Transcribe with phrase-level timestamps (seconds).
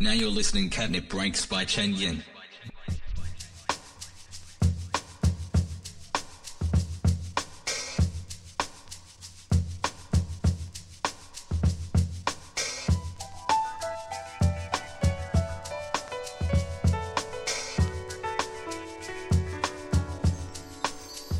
[0.00, 2.22] Now you're listening Catnip Breaks by Chen Yin.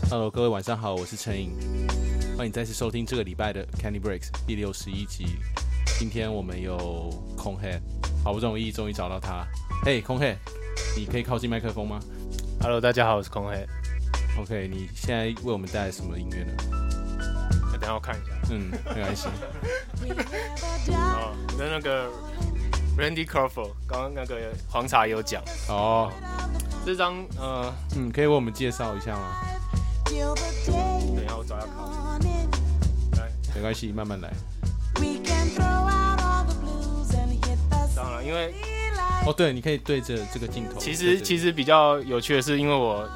[0.09, 1.53] Hello，各位晚上好，我是陈颖，
[2.39, 5.27] 欢迎再次收听这个礼拜的 Candy Breaks 第六十一集。
[5.99, 7.79] 今天我们有空黑，
[8.24, 9.46] 好不容易终于找到他。
[9.84, 10.38] 嘿，空黑，
[10.96, 12.00] 你可以靠近麦克风吗
[12.62, 13.68] Hello，大家好，我是空黑。
[14.40, 16.54] ？OK，你现在为我们带来什么音乐呢？
[17.74, 18.32] 等下我看一下。
[18.52, 19.28] 嗯，没关系。
[20.94, 22.08] 哦，跟那个
[22.96, 26.12] Randy Crawford 刚刚那个黄茶有讲，哦，
[26.86, 29.34] 这张呃，嗯，可以为我们介绍一下吗？
[30.06, 32.20] 等一下我找一下卡。
[33.18, 34.32] 来，没关系，慢慢来。
[38.26, 38.54] 因为
[39.26, 40.80] 哦，对，你可以对着这个镜头。
[40.80, 43.08] 其实其实，比较有趣的是，因为我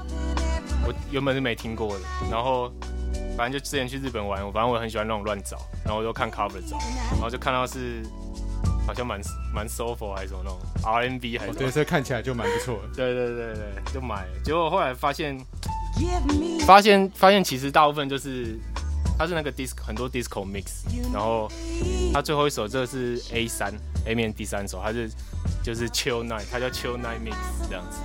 [0.88, 2.72] 我原本是没听过的，然后
[3.38, 6.78] 反正就之前去日本玩，我反正我很喜欢那种乱找，然后我就看 cover 找，
[7.12, 8.04] 然后就看到是
[8.86, 9.20] 好像蛮
[9.54, 12.96] 蛮 soulful 还是什么那种 R&B 还是哦对，什么，这看起来就蛮不错的。
[12.96, 15.38] 对对对对，就买了，结果后来发现。
[16.66, 18.60] 发现发现其实大部分就是
[19.18, 21.50] 它是那个 disco 很多 disco mix，然后
[22.14, 23.74] 它最后一首这个是 A 三
[24.06, 25.10] A 面第三首，它是
[25.64, 27.36] 就是 chill night，它叫 chill night mix
[27.70, 28.00] 这样子，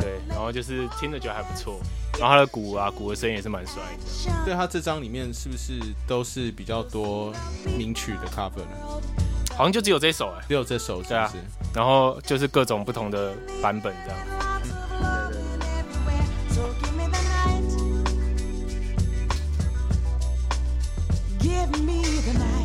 [0.00, 1.80] 对，然后就是听着觉得还不错，
[2.18, 7.32] 然后它的鼓啊鼓的声音也是蛮帅的，对他这张里面是不是都是比较多
[7.76, 9.00] 名曲的 cover 呢？
[9.56, 11.08] 好像就只有这首哎、只有这首是？
[11.10, 11.30] 对啊？
[11.74, 14.49] 然后就是各种不同的版本这样，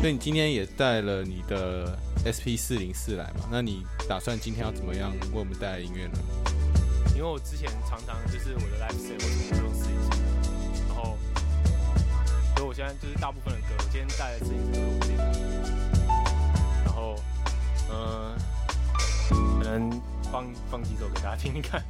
[0.06, 3.48] 所以你今天也带了你的 SP 四零四来嘛？
[3.50, 6.18] 那你打算今天要怎么样为我们带来音乐呢？
[7.16, 10.10] 因为我之前常常就是我的 live set 我都用四零四，
[10.86, 11.18] 然后
[12.54, 15.24] 所以我现在就是大部分的歌，我今天带的四音都是我自己的，
[16.84, 17.16] 然后
[17.90, 18.38] 嗯、
[19.58, 19.90] 可能
[20.30, 21.82] 放放几首给大家听听看，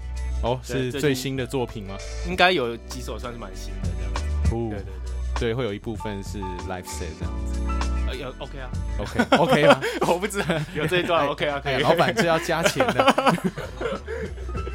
[0.42, 1.94] 哦，是最新的作品吗？
[2.26, 4.22] 应该有几首算是蛮新的这样子，
[4.54, 6.38] 哦对对对，对，会有一部分是
[6.68, 7.60] live set 这样子。
[8.08, 9.80] 呃有 OK 啊，OK OK 吗？
[10.06, 13.14] 我不知道有这一段 OK 啊可以，哎老板这要加钱的。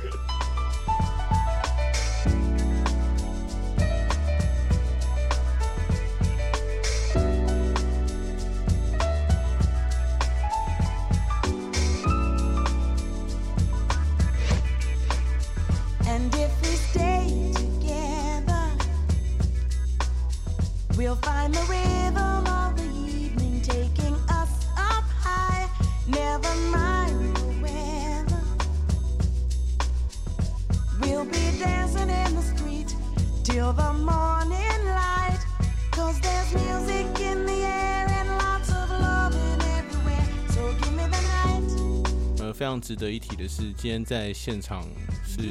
[42.81, 44.83] 值得一提的是，今天在现场
[45.25, 45.43] 是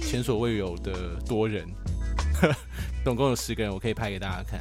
[0.00, 1.68] 前所未有的多人，
[3.04, 4.58] 总共有十个人，我可以拍给大家看。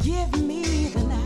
[0.00, 1.21] Give me the night.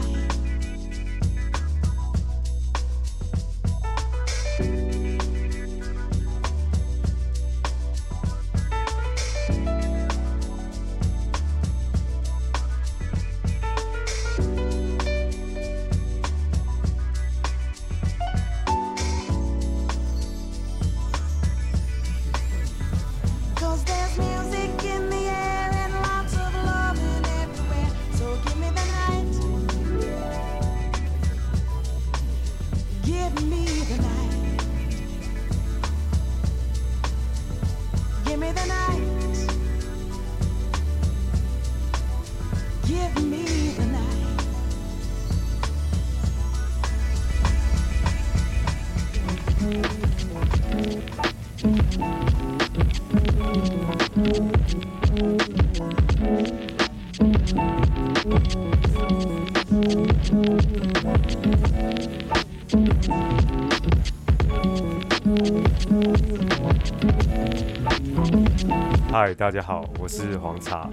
[69.27, 70.89] 嗨，大家好，我是黄茶。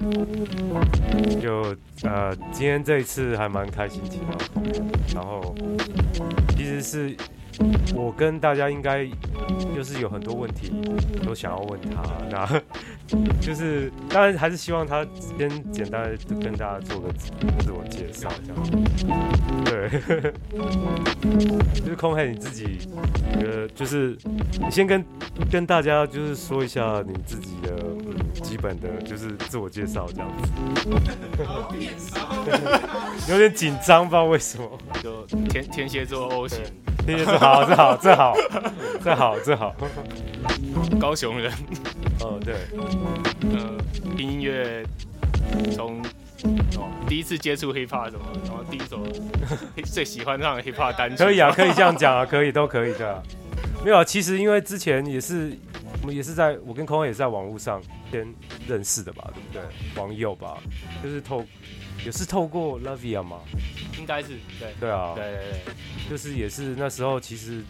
[1.38, 4.32] 就呃，今天这一次还蛮开心挺好
[4.62, 4.82] 的，
[5.14, 5.54] 然后
[6.56, 7.14] 其实是
[7.94, 9.06] 我跟大家应该
[9.74, 10.72] 就是有很多问题
[11.24, 12.62] 都想要问他，那
[13.40, 15.06] 就是当然还是希望他
[15.38, 17.08] 先简单的跟大家做个
[17.60, 18.28] 自我介绍。
[18.44, 18.62] 这样。
[19.64, 19.88] 对，
[21.80, 22.88] 就是空黑你自己，
[23.40, 24.16] 呃，就是
[24.60, 25.04] 你先跟
[25.50, 27.72] 跟大家就是说一下你自己的
[28.42, 30.50] 基本的，就是自我介绍这样子。
[33.30, 34.70] 有点紧张，不知道为什么。
[35.02, 36.60] 就天天蝎座 O 型，
[37.04, 38.34] 天蝎座好，这好，这好，
[39.02, 39.74] 这好，这好。
[40.98, 41.52] 高雄人，
[42.20, 42.54] 哦，对，
[43.52, 43.76] 呃，
[44.16, 44.84] 听音乐
[45.74, 46.00] 从
[46.76, 49.00] 哦第一次接触 hip hop 什么，然后第一首
[49.84, 53.22] 最喜欢上的 hip hop 单曲，可以啊，可以这样讲啊，可以，都可以的。
[53.84, 55.56] 没有啊，其实因为之前也是，
[56.00, 58.26] 我们也是在，我跟空空也是在网络上先
[58.66, 60.02] 认识的吧，对不对？
[60.02, 60.56] 网友吧，
[61.02, 61.44] 就是透，
[62.04, 63.40] 也是透过 Lavia 嘛，
[63.98, 64.28] 应该是
[64.58, 64.74] 对。
[64.78, 65.34] 对啊，对对
[65.64, 67.62] 对，就是也是那时候其实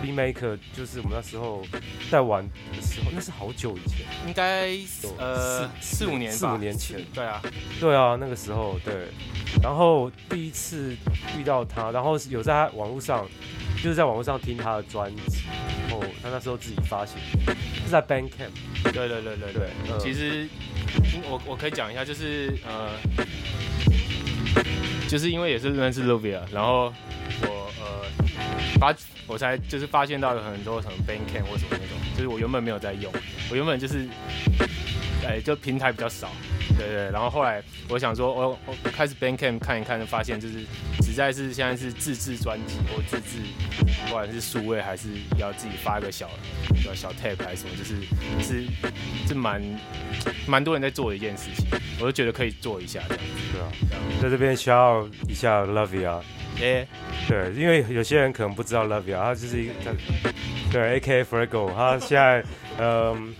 [0.00, 1.62] B Maker 就是我们那时候
[2.10, 4.70] 在玩的时候，那是好久以前，应该
[5.18, 7.42] 呃四五年吧，四五年前，对啊，
[7.78, 9.08] 对啊，那个时候对，
[9.62, 10.96] 然后第一次
[11.38, 13.28] 遇到他，然后有在他网络上，
[13.76, 15.42] 就是在网络上听他的专辑，
[15.88, 17.18] 然后他那时候自己发行，
[17.84, 18.50] 是在 Bandcamp，
[18.84, 19.52] 对对对对对。
[19.52, 20.48] 对，，嗯其实
[21.28, 22.90] 我我可以讲一下，就是呃，
[25.08, 26.92] 就是因为也是认识 Lovia，然后
[27.42, 28.04] 我呃
[28.78, 28.94] 发
[29.26, 33.12] 我才就是发现到有很多什么 Bankcan 或什么那种，就是我原本没有在用，
[33.50, 34.06] 我原本就是
[35.26, 36.30] 哎就平台比较少，
[36.78, 40.60] 对对，然后后来我想说，我我开始 Bandcamp 看一看，就发现就是
[41.02, 43.38] 实在是现在是自制专辑或自制，
[44.06, 46.28] 不管是数位还是要自己发一个小
[46.82, 48.02] 小小 tape 还是什么，就是
[48.42, 48.66] 是
[49.28, 49.62] 是蛮
[50.46, 51.66] 蛮多人在做的一件事情，
[52.00, 53.30] 我就觉得可以做一下这样子。
[53.52, 53.68] 对啊，
[54.22, 56.20] 在这边需要一下 Lavia，
[56.60, 56.86] 耶、
[57.28, 59.90] 对，因为有些人可能不知道 Loveya，他就是一个他
[60.70, 62.44] 对 AK Frago，他现在
[62.78, 63.34] 嗯。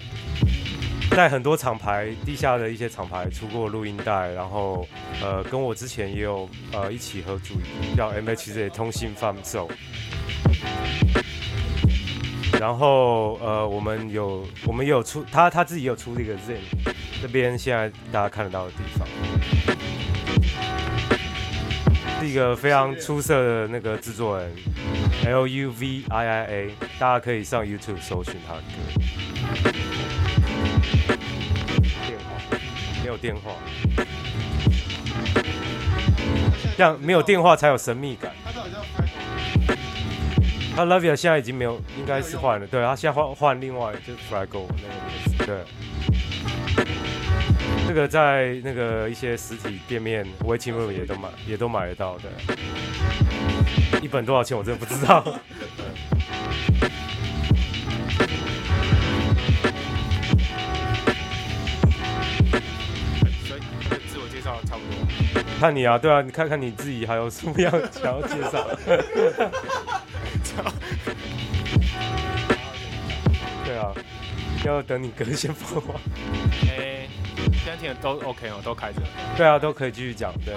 [1.15, 4.85] 在很多厂牌地下的一些厂牌出过录音带，然后
[5.23, 7.55] 呃跟我之前也有呃一起合组
[7.97, 9.71] 叫 MHZ 通信贩售，
[12.59, 16.59] 然后呃我们有我们也有出他他自己有出这个 Zen，
[17.23, 19.07] 这边现在大家看得到的地方，
[22.21, 24.53] 是一个非常出色的那个制作人
[25.25, 29.24] L U V I I A，大家可以上 YouTube 搜寻他的歌。
[33.15, 33.53] 有电话，
[36.77, 38.33] 这样没有电话才有神秘感。
[40.75, 45.63] 他 Lavia 现在已经没有，应该是换了，对他现在换换另外就是 Frago 那个名字，对。
[47.87, 52.25] 这个在那个一些实体店面 Waiting Room 也都买也都买得到的，
[54.03, 55.23] 一本多少钱我真的不知道。
[65.65, 68.69] 看你啊，对啊，你看看你自己还有什么样想要介绍？
[73.65, 73.91] 对啊，
[74.67, 75.97] 要等你歌先放完。
[76.69, 77.09] 哎、
[77.65, 79.01] 现在听的都 OK 哦，都开着。
[79.39, 80.35] 对啊，都可以继续讲。
[80.45, 80.55] 对，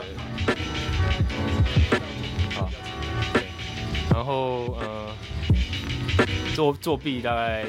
[2.54, 2.70] 好，
[3.32, 3.44] 对，
[4.14, 5.16] 然后呃，
[6.54, 7.66] 作作弊大概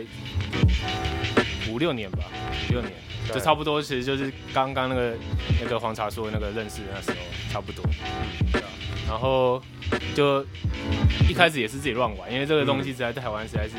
[1.70, 2.24] 五六年吧，
[2.68, 5.14] 五六年，对就差不多，其实就是刚刚那个
[5.62, 7.16] 那个黄茶说的那个认识的那时候
[7.50, 7.84] 差不多，
[8.52, 8.68] 对啊，
[9.08, 9.62] 然后
[10.14, 10.44] 就
[11.28, 13.74] 一开始也是自己乱玩，因为这个东西实在台湾实在是，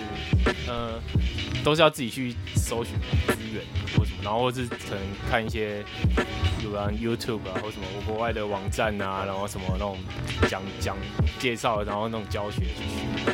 [0.68, 1.00] 呃，
[1.63, 2.94] 都是要自己去搜寻
[3.27, 3.63] 资源
[3.98, 5.84] 或什么，然后或是可能看一些。
[6.62, 9.98] 有啊 YouTube 啊，或什么国外的网站啊，然后什么那种
[10.50, 10.98] 讲讲
[11.39, 13.34] 介绍，然后那种教学去学，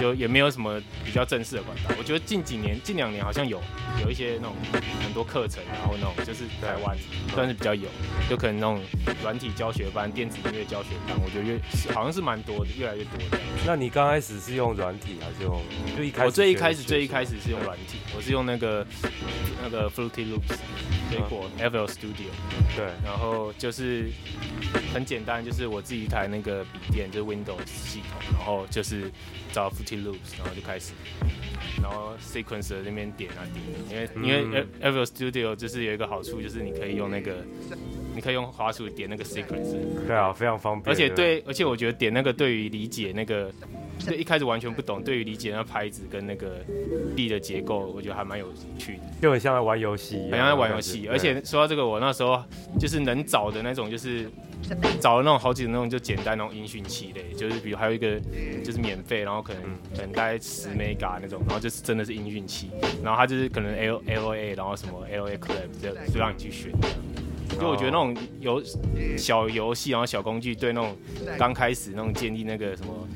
[0.00, 1.94] 就也没有什么比较正式的管道。
[1.98, 3.60] 我觉得近几年、近两年好像有
[4.02, 4.54] 有一些那种
[5.02, 6.96] 很多课程，然后那种就是台湾
[7.34, 7.88] 算是比较有，
[8.28, 8.80] 就可能那种
[9.22, 11.58] 软体教学班、电子音乐教学班，我觉得越
[11.92, 13.38] 好像是蛮多的，越来越多的。
[13.66, 15.62] 那你刚开始是用软体还是用？
[15.96, 18.86] 就一开始我最一开始最一开始是用软体，我是用那个
[19.62, 20.58] 那个 Fruity Loops
[21.10, 22.30] 水果 FL Studio。
[22.76, 24.10] 对，然后就是
[24.92, 29.10] 很简单，就是我自己一台那个笔电，就是 Windows 系统，然后就是
[29.54, 30.92] 找 Fruity Loops，然后就开始，
[31.80, 33.64] 然后 Sequencer 那边点啊点，
[34.18, 37.36] 因为因为 FL Studio 就是有一个好处，就是你可以用那个，
[38.14, 40.94] 你可以用滑鼠点那个 Sequencer，对啊，非常方便。
[40.94, 43.50] 而且对，而且我觉得点那个对于理解那个，
[43.98, 46.58] 就一开始完全不懂，对于理解那拍子跟那个
[47.16, 48.46] 力的结构，我觉得还蛮有
[48.78, 49.00] 趣的。
[49.20, 52.42] 就很像在玩游戏，很像在玩游戏，而且说到这个，我那时候
[52.78, 54.28] 就是能找的那种，就是
[55.00, 58.20] 找了那种好几种那种就简单那种音讯器类，就是比如还有一个
[58.62, 59.62] 就是免费，然后可能
[59.94, 62.70] 可能大概十 mega 那种，然后就是真的是音讯器，
[63.02, 66.70] 然后它就是可能 L L A，然后什么 L A club 就就让你去选，
[67.48, 68.62] 就我觉得那种游
[69.16, 70.96] 小游戏，然后小工具，对那种
[71.38, 73.08] 刚开始那种建立那个什么，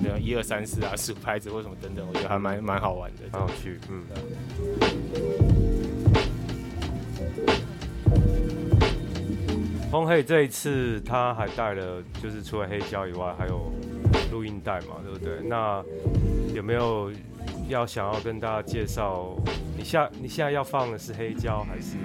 [0.00, 3.22] 那个一二三四啊， 数拍子或什么等等，我觉得还蛮蛮好玩的。
[3.32, 4.04] 蛮有趣，嗯。
[9.90, 13.72] 风黑这一次他还带了，就是除了黑胶以外，还有
[14.32, 15.38] 录音带嘛，对不对？
[15.44, 15.80] 那
[16.52, 17.12] 有没有
[17.68, 19.36] 要想要跟大家介绍？
[19.78, 21.96] 你下你现在要放的是黑胶还是？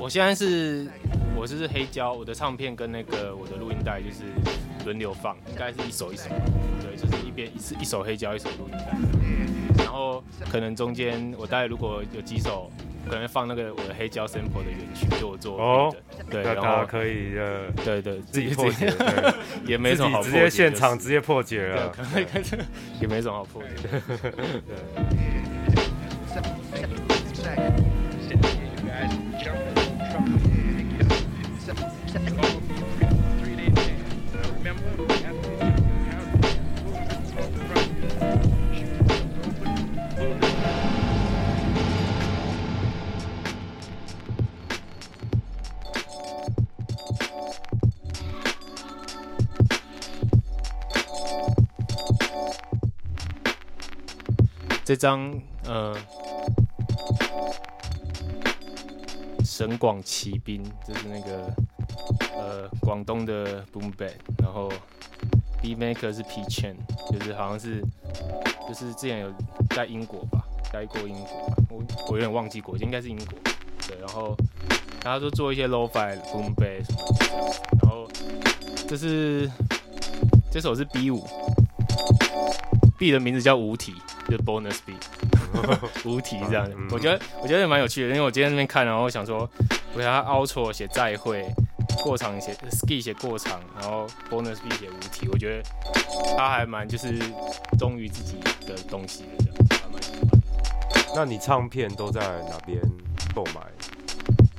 [0.00, 0.86] 我现在是
[1.36, 4.24] 我就是黑胶，我的唱片跟那个我的录音带就是
[4.84, 6.28] 轮流放，应该是一首一首，
[6.80, 12.70] 对，就是一边一次一首黑胶，一首录音带，然后可能中间我大概如果有几首，
[13.08, 15.96] 可能放那个我的黑胶 sample 的原曲，就我做哦，
[16.30, 18.92] 对，然后可以呃对对自己破解，
[19.66, 22.66] 也没什么好自己直接现场直接破解了，可能可能
[23.00, 23.88] 也没什么好破解。
[23.88, 24.00] 的。
[54.94, 55.28] 这张
[55.64, 55.92] 呃，
[59.44, 61.52] 神广骑兵就是那个
[62.32, 64.70] 呃广东的 boom bap，然后
[65.60, 66.76] B maker 是 P Chen，
[67.10, 67.82] 就是好像是
[68.68, 69.34] 就是之前有
[69.70, 73.36] 在英国吧，待过英国吧，我我有点忘记国，应该是英国，
[73.88, 74.36] 对，然后
[75.00, 77.26] 他就做一些 low fi boom bap 什么的，
[77.82, 78.08] 然后
[78.86, 79.50] 这是
[80.52, 81.26] 这首是 B 五。
[82.98, 83.94] ，B 的名字叫无体，
[84.28, 84.94] 就是 bonus B。
[86.04, 89.48] 无体这样我觉得我觉得蛮有趣的，因为我今天那边看，然后我想说，
[89.92, 91.46] 我给他 outro 写再会，
[92.02, 95.62] 过场写 ski 写过场，然后 bonus B 写无题，我觉得
[96.36, 97.16] 他还蛮就是
[97.78, 98.36] 忠于自己
[98.66, 101.14] 的东西的这样，还蛮喜欢。
[101.14, 102.80] 那你唱片都在哪边
[103.32, 103.60] 购买？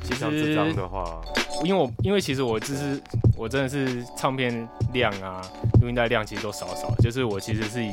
[0.03, 1.19] 其像这张实的话，
[1.63, 3.01] 因为我因为其实我就是
[3.35, 5.41] 我真的是唱片量啊，
[5.81, 7.91] 录音带量其实都少少，就是我其实是以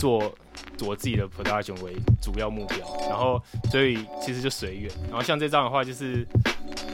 [0.00, 0.32] 做
[0.80, 3.40] 我自己的 production 为主要目标，然后
[3.70, 4.90] 所以其实就随缘。
[5.10, 6.26] 然后像这张的话，就是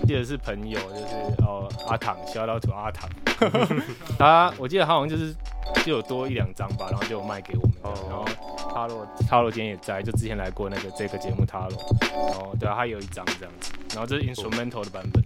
[0.09, 3.09] 记得是朋友，就是哦阿唐，小老土阿唐，
[4.19, 5.33] 他我记得他好像就是
[5.85, 7.73] 就有多一两张吧，然后就有卖给我们
[8.09, 8.25] 然后
[8.75, 15.23] 塔罗塔罗今天也在，就之前来过那个这个节目塔罗，然后对啊，他有一张这样子，然后这是 instrumental 的版本。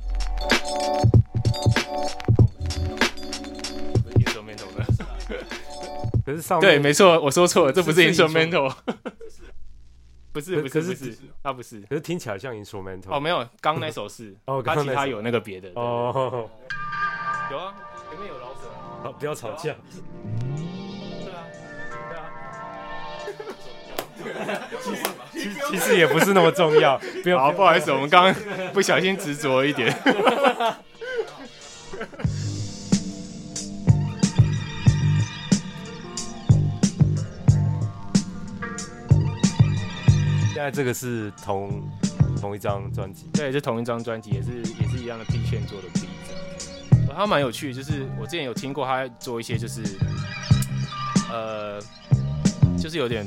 [4.57, 4.85] 不是 instrumental 的，
[6.27, 8.73] 可是上对，面没错，我说错了，这不是是是 instrumental，
[10.33, 11.81] 不是不是不是，它不是。
[11.83, 14.87] 可是听起来像 instrumental 哦，没有，刚那首是，哦刚那首。
[14.89, 16.49] 他其他有那个别的，哦，
[17.51, 17.75] 有啊，
[18.11, 18.69] 前面有老舍。
[18.69, 19.75] 啊，好，不要吵架。
[21.25, 21.47] 对啊，
[22.09, 22.21] 对啊。
[25.71, 28.35] 其实也不是那么重要，不 要好，不好意思，我们刚刚
[28.73, 29.93] 不小心执着一点。
[40.61, 41.83] 现在这个是同
[42.39, 47.15] 同一张专辑，对，是同一张专辑，也是也是一样的 P 线做的 B 这样子。
[47.17, 49.83] 他蛮有趣，就是我之前有听过他做一些就是
[51.33, 51.81] 呃，
[52.79, 53.25] 就是有点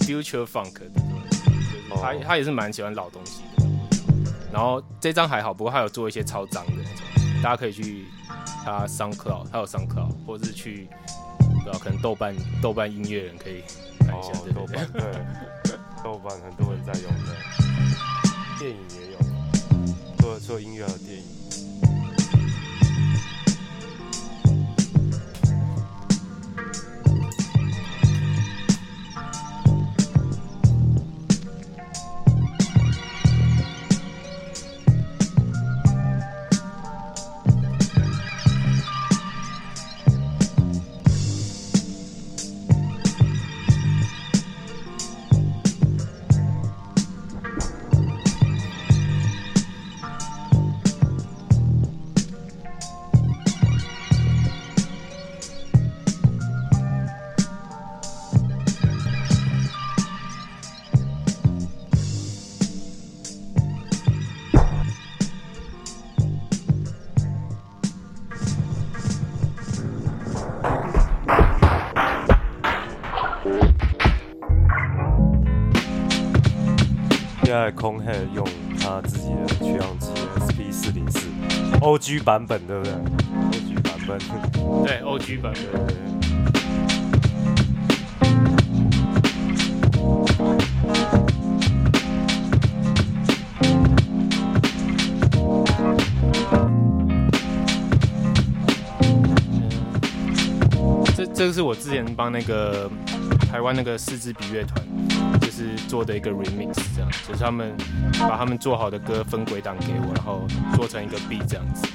[0.00, 3.64] future funk 的就是他哦他也是蛮喜欢老东西的。
[4.52, 8.06] 然后这张还好，不过他有做一些超脏的那种，大家可以去
[8.64, 10.88] 他 SoundCloud，他有 SoundCloud，或者是去
[11.80, 13.62] 可能豆瓣豆瓣音乐人可以
[14.00, 15.61] 看一下，对，
[16.02, 17.36] 豆瓣很多人在用的，
[18.58, 19.18] 电影也有，
[20.18, 21.41] 做做音乐和电影。
[77.62, 78.44] 在空 head 用
[78.80, 81.20] 他自己的取样机 SP 四零四
[81.80, 82.92] OG 版本，对不对
[83.52, 84.18] ？OG 版本，
[84.84, 85.86] 对 OG 版本。
[101.14, 102.90] 这这个是我之前帮那个
[103.48, 104.84] 台湾那个四支笔乐团，
[105.40, 107.74] 就是做的一个 remix，这样，就是他们
[108.20, 111.86] 把他们做好的歌分轨档给我，然后做成一个 beat 这样子。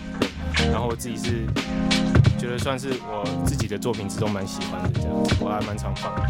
[0.72, 1.46] 然后我自己是
[2.38, 6.27] 觉得算是我自己的作品之中蛮喜欢的这样，我还蛮常放的。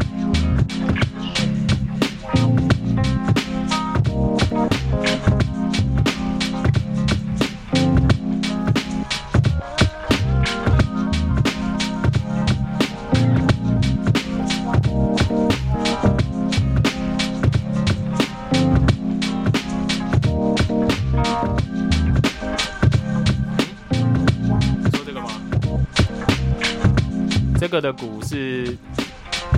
[27.80, 28.76] 的鼓是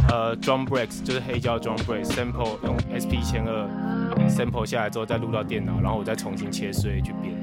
[0.09, 3.69] 呃 drum breaks，就是黑胶 drum breaks，sample 用 SP 千二
[4.29, 7.39] sample 下来之后再录到电脑，然后我再重新切碎去编。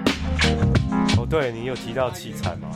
[1.18, 2.70] 哦，对你有提到器材吗？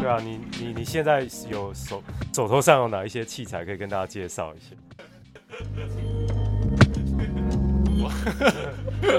[0.00, 4.76] 对，啊，你你你现在有手手头上有哪一些器材可以跟大家介绍一下？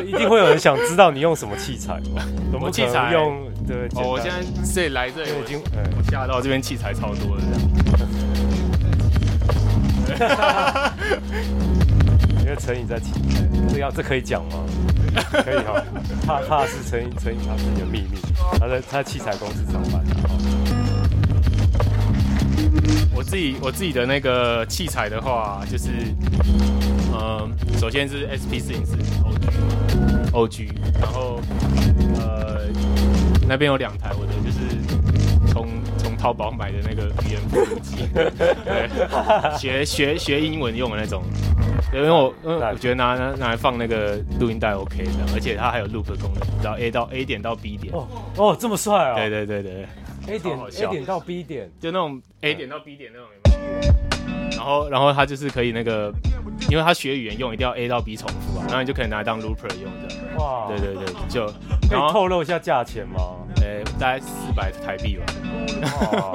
[0.06, 2.22] 一定会有人想知道你用什么器材嘛？
[2.52, 3.46] 怎么器材用？
[3.68, 7.62] 对，简哦，我单现在这里来这里，因为已经，哎我吓到这边器材超多的这样。
[12.46, 13.12] 因为陈颖在提，
[13.74, 14.64] 这要这可以讲吗？
[15.44, 15.82] 可以哈，
[16.28, 18.20] 怕怕是陈颖陈颖他自己的秘密，
[18.60, 20.04] 他在他在器材公司上班。
[23.16, 25.90] 我自己我自己的那个器材的话，就是，
[27.16, 28.98] 呃，首先是 SP 四零四
[30.32, 30.68] OG OG，
[31.00, 31.40] 然后
[32.20, 32.68] 呃
[33.48, 34.60] 那边有两台我的就是
[35.48, 35.68] 从
[35.98, 41.24] 从淘宝买的那个语言复录机，对，学学学英文用的那种。
[41.92, 47.94] 对，因为我因为我觉得拿拿拿来放那个录音带 OK 的，而且它还有 loop 的功能，然后 A 到 A 点到 B 点。
[47.94, 49.16] 哦哦，这么帅啊！
[49.16, 49.88] 对对对对。
[50.28, 56.12] ，A 点 A 点到 B 点，就那种 A 点到 B 点那种有没有，然后然后它就是可以那个，
[56.76, 60.26] 因为他学语言用一定要 A 到 B 重复啊，然后你就可以拿来当 looper 用这样。
[60.38, 61.46] 哇，对对对，就
[61.90, 63.18] 可以透露一下价钱吗？
[63.62, 65.24] 呃大概四百台币吧。
[66.12, 66.34] 哇，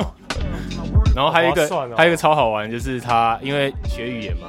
[1.15, 4.49] 然后还有一个、还有一个超好玩，就是他因为学语言嘛，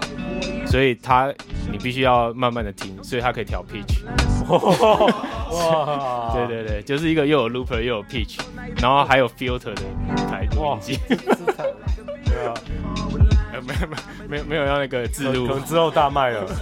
[0.65, 1.29] 所以他
[1.69, 4.05] 你必须要慢慢的听，所以他可以调 pitch。
[4.47, 8.39] 哇， 对对对，就是一个又有 looper 又有 pitch，
[8.81, 9.81] 然后还有 filter 的
[10.29, 10.97] 台录音机。
[11.05, 11.17] 对
[12.47, 13.30] 啊，呃
[13.61, 13.97] 没有没有
[14.27, 15.47] 没有没有要那个自录。
[15.47, 16.45] 可，能之后大卖了。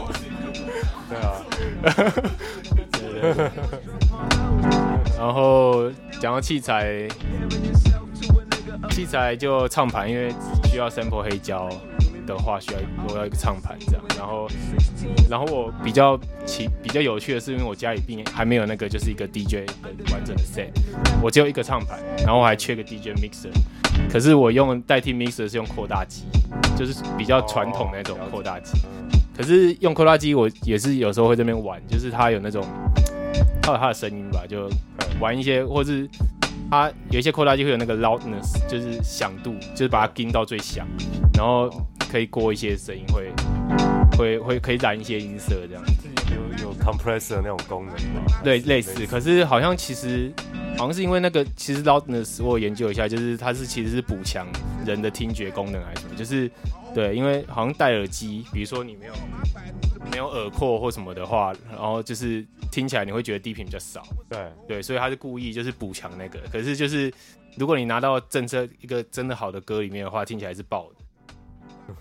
[1.10, 1.42] 对啊，
[2.92, 3.50] 对对对
[5.18, 5.90] 然后
[6.22, 7.08] 讲到器材，
[8.92, 10.32] 器材就唱盘，因为
[10.66, 11.68] 需要 sample 黑胶
[12.36, 14.04] 的话，需要我要一个唱盘这样。
[14.18, 14.48] 然后，
[15.30, 20.70] 然后我比较奇比较有趣的是，因为我家里并还没有那个就是一个 DJ 的完整的 set，
[21.22, 23.50] 我只有一个唱盘，然后我还缺个 DJ mixer。
[24.10, 26.24] 可是我用代替 mixer 是用扩大机，
[26.78, 28.80] 就是比较传统的那种扩大机。
[29.36, 32.66] 可是用扩大机，我也是有时候会这边玩，就是它有那种
[33.62, 34.70] 它有它的声音吧，就
[35.20, 36.10] 玩一些，或是
[36.72, 40.88] 它有一些扩大机会有那个 loudness，就是响度，就是把它盯到最响，
[41.34, 41.70] 然后
[42.10, 43.32] 可以过一些声音，会
[44.18, 45.84] 会会可以染一些音色这样。
[46.30, 48.22] 有有 compressor 那种功能吗？
[48.44, 49.06] 对，类似。
[49.06, 50.32] 可是好像其实
[50.78, 54.48] 好像是因为那个，其实 loudness 我研究一下，就是它是其实是补强
[54.86, 56.52] 人的听觉功能还是什么，就是
[56.94, 59.14] 对，因为好像戴耳机，比如说你没有
[60.12, 66.40] 没有耳廓或什么的话，然后就是听起来你会觉得低频比较少，对，对，所以他是故意就是补强那个。
[66.52, 67.12] 可是就是
[67.58, 70.99] 如果你拿到政策一个真的好的歌里面的话，听起来是爆的。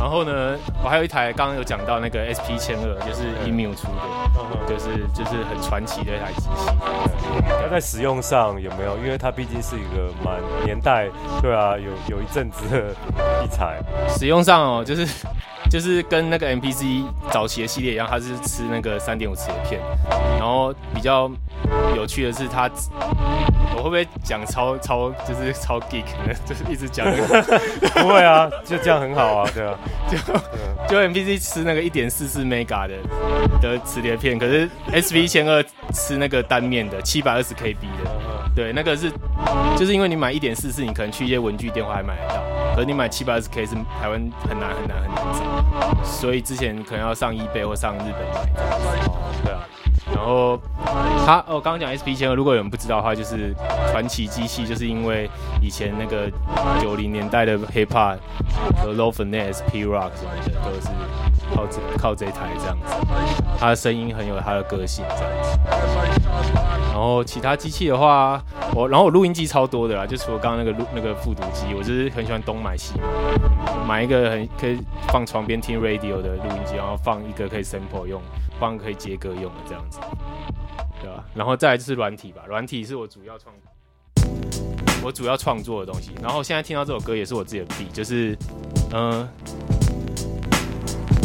[0.00, 4.02] 然后呢，我还有一台刚刚有讲到那个 SP 千二，就是 Emu 出的，
[4.66, 6.48] 就是就是很传奇的一台机器。
[7.62, 8.96] 它在使用上有没有？
[8.98, 11.08] 因为它毕竟是一个蛮年代，
[11.40, 12.92] 对啊，有有一阵子的
[13.42, 15.06] 器材，使用上哦，就是
[15.70, 19.80] 就是跟那个 MPC 早期的系列一样，它是吃那个三点五磁的片，
[20.38, 21.30] 然后比较
[21.96, 22.68] 有趣的是他，
[23.76, 26.34] 我会不会讲超超就是超 geek 呢？
[26.44, 27.58] 就是一直讲那个。
[28.02, 30.16] 不会啊，就这样很好啊，对啊，就
[30.88, 32.94] 就 MPC 吃那个一点四四 mega 的
[33.60, 38.10] 的磁碟片，可是 SV 千二吃那个单面的七百二十 KB 的，
[38.54, 39.10] 对，那个是
[39.76, 42.42] 就是因为你买一点四四，你可能去一些文具店还买得到，
[42.74, 44.12] 可是你买七百二十 K 是台湾
[44.48, 48.48] 很难很难很难找，所以之前可能要上 eBay 或上日本买。
[49.44, 49.71] 对啊，然
[50.22, 50.56] 然后
[51.26, 53.52] 他哦，刚刚讲 SP 千二，如果有人不知道的话，就是
[53.90, 55.28] 传奇机器，就是因为
[55.60, 56.30] 以前那个
[56.80, 58.18] 九零年代的 hip hop
[58.80, 60.86] 和 low finesse、P rock 什么的，都是
[61.54, 62.94] 靠这靠这台这样子，
[63.58, 65.58] 它的声音很有它的个性这样子。
[66.92, 68.42] 然后其他机器的话，
[68.74, 78.20] 我然后我录音机超多的啦，就除了刚刚那个录那个复读机，我就是很喜欢东买西买，买一个很可以放床边听 radio 的录音机，然后放一个可以 sample 用，
[78.60, 79.98] 放可以接歌用的这样子，
[81.00, 81.24] 对吧？
[81.34, 83.54] 然后再来就是软体吧，软体是我主要创。
[85.04, 88.38] 我主要创作的东西，然后现在听到这首歌也是我自己的 B，就是，
[88.92, 89.28] 嗯、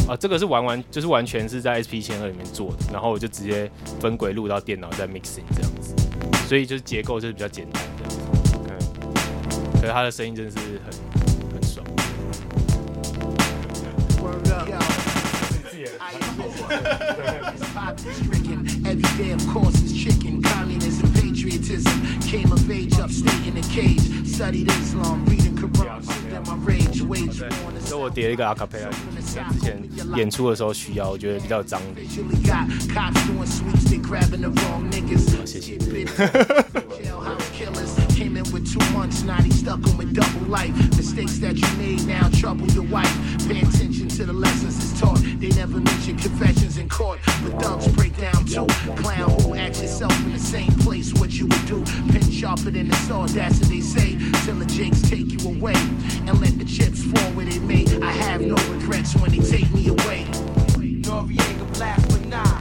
[0.08, 5.93] 啊，这个是完完就是完全是在 SP 千二里面做的，然后我就直接分轨录到电脑再 mixing 这样子，
[6.48, 8.20] 所以就是结构就是比较简单这样子。
[8.70, 8.72] 嗯，
[9.82, 10.93] 可是他的声音真的是很
[11.54, 11.86] 很爽。
[21.57, 22.20] patriotism.
[22.20, 24.01] Came of age upstate in a cage.
[24.27, 26.03] Studied Islam, reading Quran.
[26.31, 28.90] Then my rage, wage war on the 所以我叠了一个 a cappella，
[29.53, 29.83] 之前
[30.16, 32.09] 演出的时候需要，我觉得比较有张力。
[32.09, 35.46] Usually got cops doing sweeps, they grabbing the wrong niggas.
[35.46, 35.79] 谢谢。
[35.79, 40.72] Jailhouse killers came in with two months, now they stuck on with double life.
[40.96, 43.12] Mistakes that you made now trouble your wife.
[43.48, 45.18] Pay attention to the lessons it's taught.
[45.67, 48.65] Never mention confessions in court, but thugs break down too.
[49.03, 51.84] Clown who ask yourself in the same place what you would do.
[52.10, 54.17] Pin sharper than the sword, that's what they say.
[54.45, 57.86] Till the jinx take you away and let the chips fall where they may.
[58.01, 60.23] I have no regrets when they take me away.
[61.03, 62.57] Noriega blast but nah,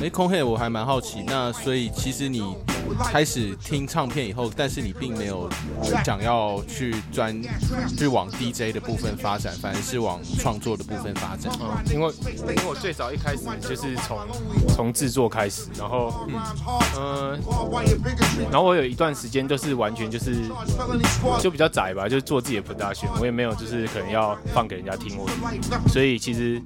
[0.00, 2.54] 没，空黑，我还蛮好奇，那所以其实你
[3.04, 5.48] 开始听唱片以后，但是你并没有
[6.04, 7.40] 想要去专
[7.96, 11.52] 去往 DJ 的部分发展，反而是往创作的部分发展。
[11.60, 14.18] 嗯，因为因为我最早一开始就是从
[14.68, 16.34] 从制作开始，然后嗯
[16.96, 17.38] 呃，
[18.50, 20.36] 然后我有一段时间就是完全就是
[21.40, 25.50] 就比较窄吧，就是做自己的 production，我也没有就是可能要放给人家听或什么，
[25.88, 26.60] 所以其实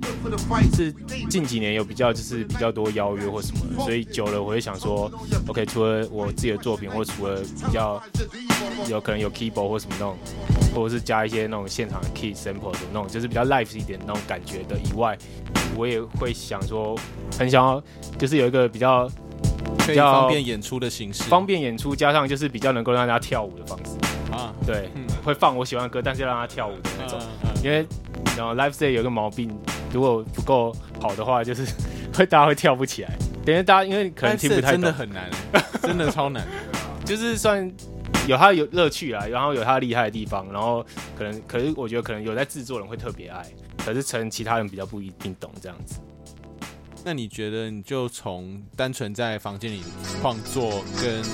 [0.74, 0.94] 是
[1.28, 5.11] 近几年有比较就是比较多邀约或什么的，所以久了我会想说
[5.46, 8.01] ，OK，除了我自己的作品，或除了比较
[8.88, 10.16] 有可能有 keyboard 或什么那种，
[10.75, 15.16] 或者是加一些那种现场的 key sample 的那种，就是比较 live 一点的那种感觉的以外，
[15.77, 16.96] 我也会想说，
[17.38, 17.83] 很想要
[18.18, 19.09] 就是有一个比较
[19.87, 23.92] 比较方便演出的形式，方便演出，加上就是比较能够让大家跳舞的方式。
[24.33, 27.18] 啊，对，嗯会放我喜欢的歌，但是要让他跳舞的那种。
[27.20, 27.87] 嗯因为
[28.37, 29.48] 然后 live set 有个毛病，
[29.92, 31.64] 如果不够好的话，就是
[32.12, 33.16] 会大家会跳不起来。
[33.44, 35.31] 等下大家因为可能听不太懂，真的很难，
[35.83, 36.46] 真的超难。
[37.05, 37.70] 就是算
[38.28, 40.85] 有它有乐趣啊，然后有它厉害的地方，然后
[41.18, 43.44] 可能可是我觉得可能有在制作人会特别爱，
[43.85, 45.96] 可是成其他人比较不一定懂这样子。
[47.05, 49.83] 那你觉得，你就从单纯在房间里
[50.20, 51.24] 创作，跟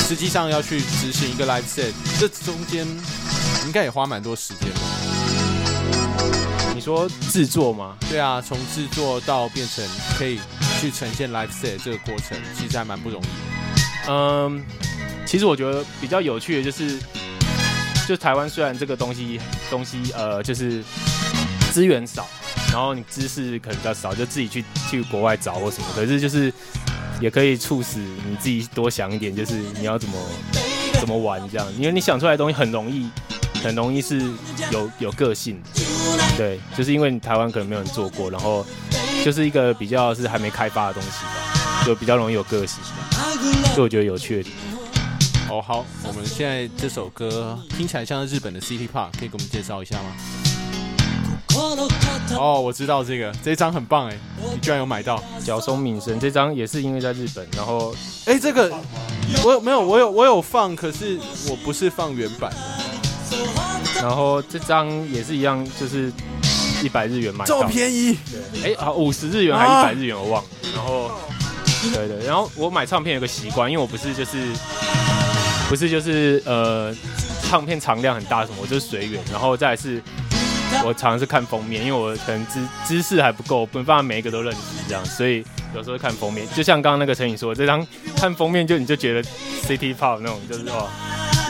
[0.00, 2.84] 实际上要去执行一个 live set，这中间
[3.64, 5.43] 应该也花蛮多时间的。
[6.74, 7.96] 你说制作吗？
[8.10, 9.86] 对啊，从制作到变成
[10.18, 10.40] 可以
[10.80, 14.12] 去呈现 live set 这个过程，其实还蛮不容易的。
[14.12, 14.60] 嗯，
[15.24, 16.98] 其实我觉得比较有趣的就是，
[18.08, 20.82] 就台湾虽然这个东西东西呃就是
[21.72, 22.26] 资源少，
[22.72, 26.52] 然后你知识可能比较少，就自己去去国外找或什么，可是就是
[27.20, 30.18] 也可以促使你自己多想一点，就是你要怎么
[30.98, 33.08] 怎么玩这样，因为你想出来的东西很容易。
[33.64, 34.20] 很容易是
[34.70, 35.80] 有有个性的，
[36.36, 38.64] 对，就是因为你台湾可能没有人做过，然后
[39.24, 42.78] 就是一个比较是还没开发的东西吧，就比较容易有个性，
[43.72, 45.56] 所以我觉得有趣的地方。
[45.56, 50.10] 哦，好，我们现在这首歌听起来像是日本的 City Park，可以给我们介绍一下吗？
[52.36, 54.18] 哦，我知道这个，这张很棒哎，
[54.52, 55.22] 你居然有买到？
[55.42, 57.94] 角松敏生这张也是因为在日本，然后
[58.26, 58.70] 哎，这个
[59.42, 59.80] 我有没有？
[59.80, 62.83] 我有我有放，可是我不是放原版的。
[64.02, 66.12] 然后这张也是一样，就是
[66.82, 68.18] 一百日元买到这么，便宜？
[68.52, 70.48] 对，哎，啊五十日元还是一百日元我忘了。
[70.74, 71.10] 然后，
[71.92, 74.38] 对对，然后我买唱片有个习惯，因为我不是就是
[75.68, 76.94] 不是就是呃
[77.42, 80.02] 唱片常量很大什么，我就是随缘，然后再来是。
[80.84, 89.22] 我常常是看封面，因为我可能知知识还不够，没办法每一个都认识这样，所以有时候看封面，就像刚刚那个陈颖说，这张看封面就你就觉得
[89.62, 90.88] City Pop 那种，就是哇，
[91.32, 91.33] 一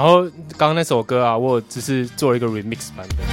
[0.00, 0.22] 然后
[0.56, 3.26] 刚刚那首歌啊，我只是做了一个 remix 版本。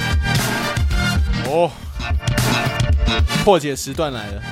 [1.50, 1.72] 哦，
[3.46, 4.44] 破解时段来了。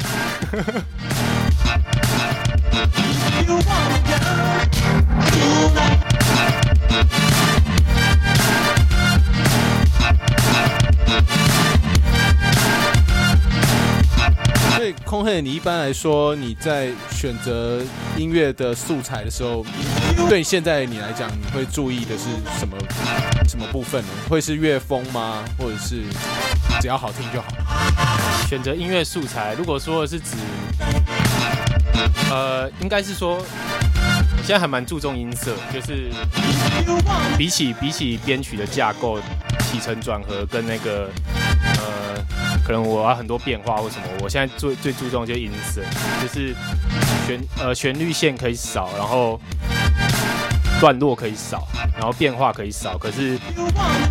[15.06, 17.80] 空黑，你一般来说你在选择
[18.18, 19.64] 音乐的素材的时候，
[20.28, 22.24] 对现在你来讲，你会注意的是
[22.58, 22.76] 什么
[23.48, 24.08] 什么部分呢？
[24.28, 25.44] 会是乐风吗？
[25.60, 26.02] 或者是
[26.82, 27.48] 只要好听就好？
[28.50, 30.36] 选择音乐素材，如果说是指，
[32.32, 33.40] 呃，应该是说，
[34.38, 36.10] 现在还蛮注重音色，就是
[37.38, 39.20] 比起比起编曲的架构、
[39.72, 41.10] 起承转合跟那个，
[42.66, 45.84] 可能我要很多变化或什么，我现在最最注重就是音色，
[46.22, 46.56] 就是
[47.28, 49.40] 旋呃旋律线可以少，然后
[50.82, 53.38] 段落可以少，然后变化可以少，可是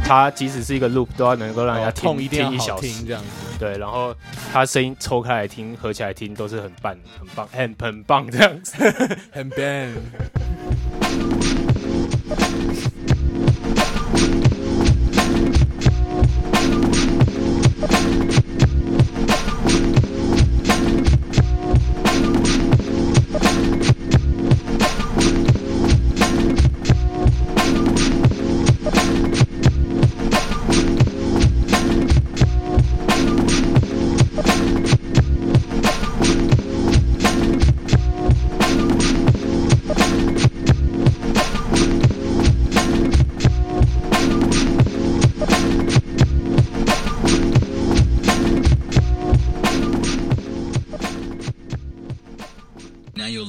[0.05, 3.29] 它即使是一个 loop 都要能够让人家听、痛一听一小时听，这样子。
[3.59, 4.15] 对，然后
[4.53, 8.77] 它声音抽开来听，合起来听都是很棒、很棒、很很棒这样子。
[9.33, 9.91] 很 ban。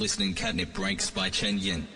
[0.06, 1.88] listening Catnip Breaks by Chen Yin.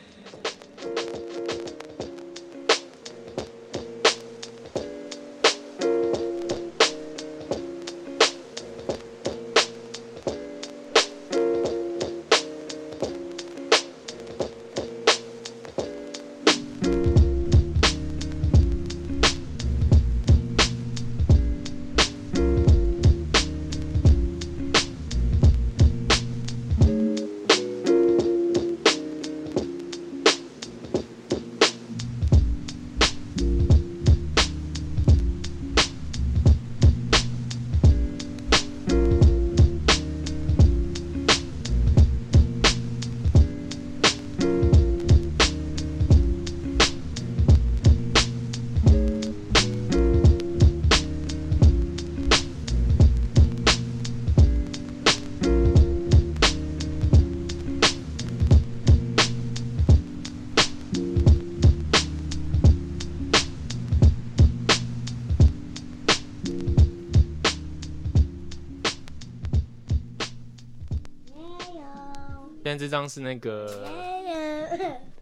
[72.69, 73.83] 现在这张是那个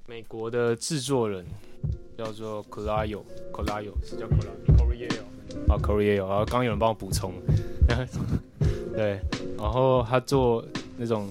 [0.06, 1.46] 美国的制作人，
[2.18, 3.22] 叫做 Colayo
[3.54, 5.22] Colayo 是叫 Colayo Colayo
[5.70, 7.32] 啊 Colayo，然后刚刚有人帮我补充，
[8.94, 9.22] 对，
[9.58, 10.62] 然后他做
[10.98, 11.30] 那种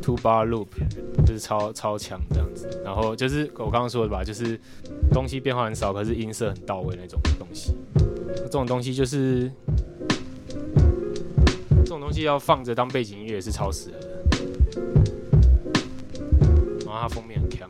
[0.00, 0.68] two bar loop，
[1.26, 2.66] 就是超超强这样子。
[2.82, 4.58] 然后就是我刚刚说的吧，就是
[5.12, 7.76] 东西变化很少，可是音色很到位那种东西。
[8.36, 9.52] 这种东西就是
[11.68, 14.01] 这种东西要放着当背景音乐也是超适合的。
[17.02, 17.68] 他封面很强。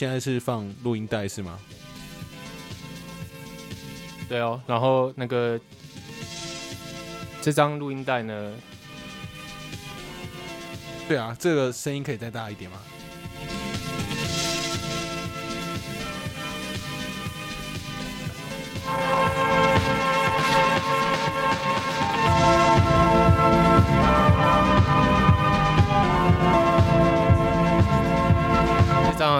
[0.00, 1.60] 现在是放录音带是吗？
[4.30, 5.60] 对哦，然后那个
[7.42, 8.54] 这张录音带呢，
[11.06, 12.78] 对啊，这个声音可以再大一点吗？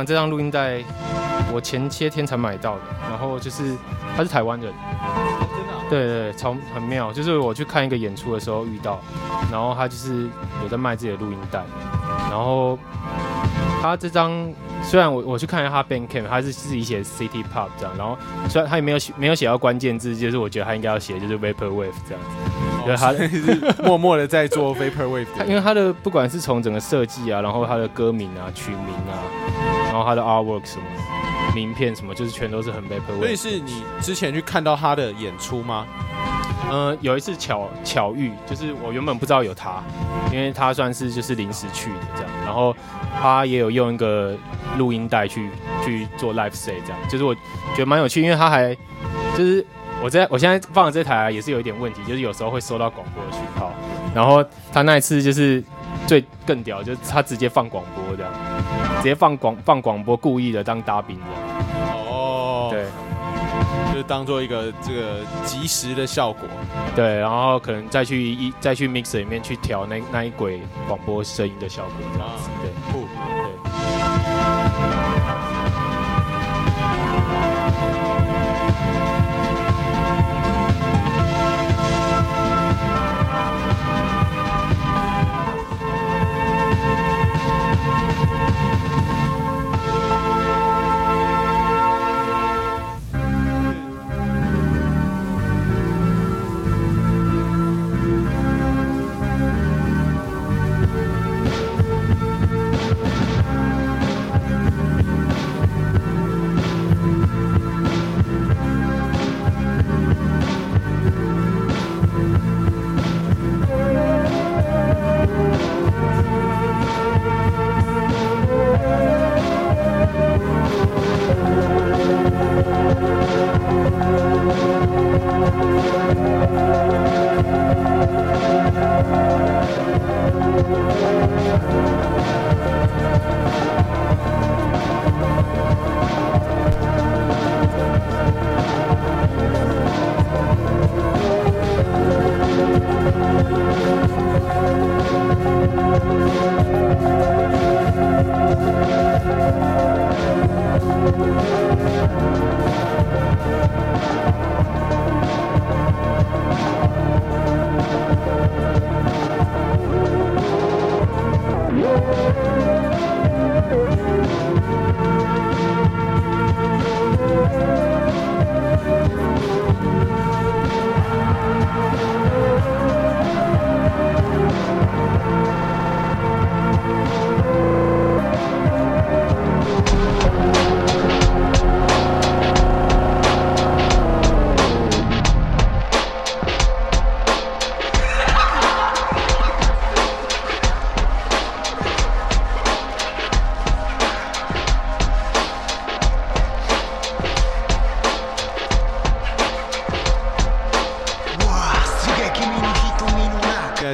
[0.04, 0.82] 这张这张录音带
[1.52, 3.76] 我前些天才买到的，然后就是
[4.16, 9.00] 他是台湾人，真的、对对对，超很妙，就是我去看一个演出的时候遇到，
[9.50, 10.28] 然后他就是
[10.62, 11.62] 有在卖自己的录音带，
[12.30, 12.78] 然后
[13.82, 18.16] 他这张虽然我我去看一下他 Bandcamp，他是自己写 City Pop 这样，然后
[18.48, 25.54] 虽然他也没有写没有写到关键字，就是我觉得他应该要写就是 Vaporwave 这样子，对他是 默默的在做 vaporwave 因的。
[25.54, 29.18] 为他的不管是从整个设计啊，然后他的歌名啊、曲名啊，
[29.90, 30.84] 然后他的 artwork 什么
[31.54, 33.18] 名片什么，就是全都是很 Vaporwave。
[33.18, 35.84] 所以是你之前去看到他的演出吗？
[36.70, 39.82] 呃，有一次巧巧遇，就是我原本不知道有他，
[40.32, 42.74] 因为他算是就是临时去的这样，然后
[43.20, 44.36] 他也有用一个
[44.78, 45.50] 录音带去
[45.84, 48.72] 去做 live say 这样，就是我觉得蛮有趣，因为他还
[49.36, 49.66] 就是
[50.00, 53.72] 我在我现在放的这台、啊、也是有一点问题，就是有时候会收到广播的讯号，
[54.14, 55.64] 然后他那一次就是
[56.06, 58.32] 最更屌，就是他直接放广播这样，
[59.00, 61.24] 直接放广放广播，故意的当搭兵的，
[62.10, 62.84] 哦，对。
[63.92, 66.48] 就是当做一个这个即时的效果。
[66.94, 72.48] 对，然后可能再去一再去 mixer 里面去调那那一轨广播声音的效果，这样子。
[72.62, 73.50] 对酷对。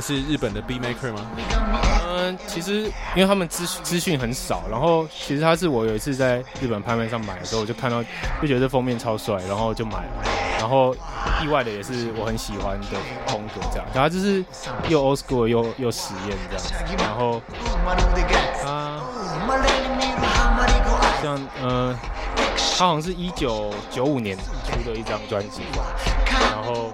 [0.07, 1.21] 是日本的 B Maker 吗？
[2.07, 2.83] 嗯，其实
[3.17, 8.01] 因为他们资资讯很少，然后其实他是我有一次在日本拍卖上买的时候，我就看到
[8.41, 10.23] 就觉得这封面超帅，然后就买了，
[10.61, 10.95] 然后
[11.43, 12.87] 意外的也是我很喜欢的
[13.27, 14.45] 风格这样，然后就是
[14.89, 16.63] 又 old school 又又实验这样，
[16.99, 17.43] 然后
[18.63, 18.77] 他
[21.21, 21.99] 像呃，
[22.79, 25.85] 他好像是一九九五年出的一张专辑吧，
[26.53, 26.93] 然后。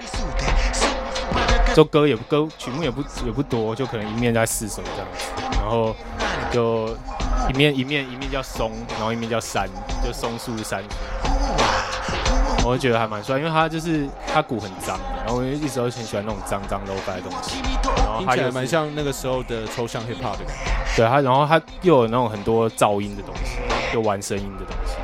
[1.74, 5.94] 就歌也歌曲目也不也不多，就可能一面在四首这样子，然后
[6.52, 6.88] 就
[7.48, 9.68] 一面一面一面叫松，然后一面叫山，
[10.04, 10.82] 就松树山。
[12.64, 17.56] 我就觉得还蛮帅，因为他就是他鼓很脏，然后我一直都很喜欢那种脏脏 low fi 的东西，
[17.96, 20.96] 然后听起来他又是蛮像那个时候的抽象 hip hop 的感觉。
[20.96, 23.58] 对他，然后他又有那种很多噪音的东西，
[23.94, 24.94] 又玩声音的东西。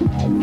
[0.00, 0.40] 现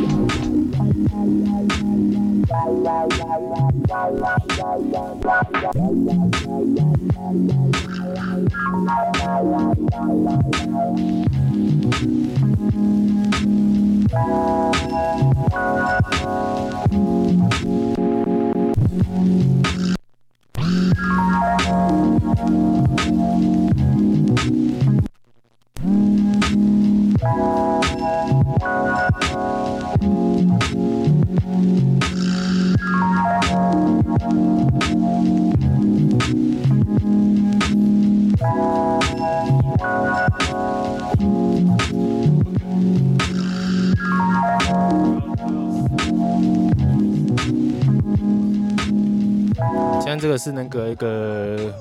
[50.20, 51.74] 这个是那个一个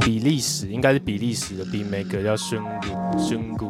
[0.00, 3.68] 比利时，应该是比利时的 B Make 叫孙古孙古，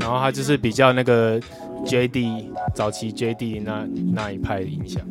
[0.00, 1.40] 然后他就是比较那个
[1.84, 2.44] JD
[2.74, 5.02] 早期 JD 那那一派的影响。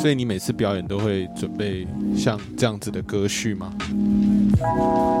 [0.00, 1.86] 所以你每次表演都会准备
[2.16, 3.70] 像这样子的歌序吗？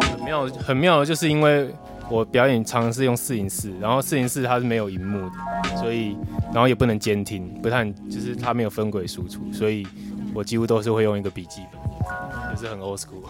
[0.00, 1.68] 很妙，很妙的就是因为
[2.08, 9.86] 我表演常常是用四零四，然后四零四它是没有荧幕的，所以然后也不能监听，不太就是它没有分轨输出，所以
[10.32, 13.22] 我几乎都是会用一个笔记本，就是很 old school。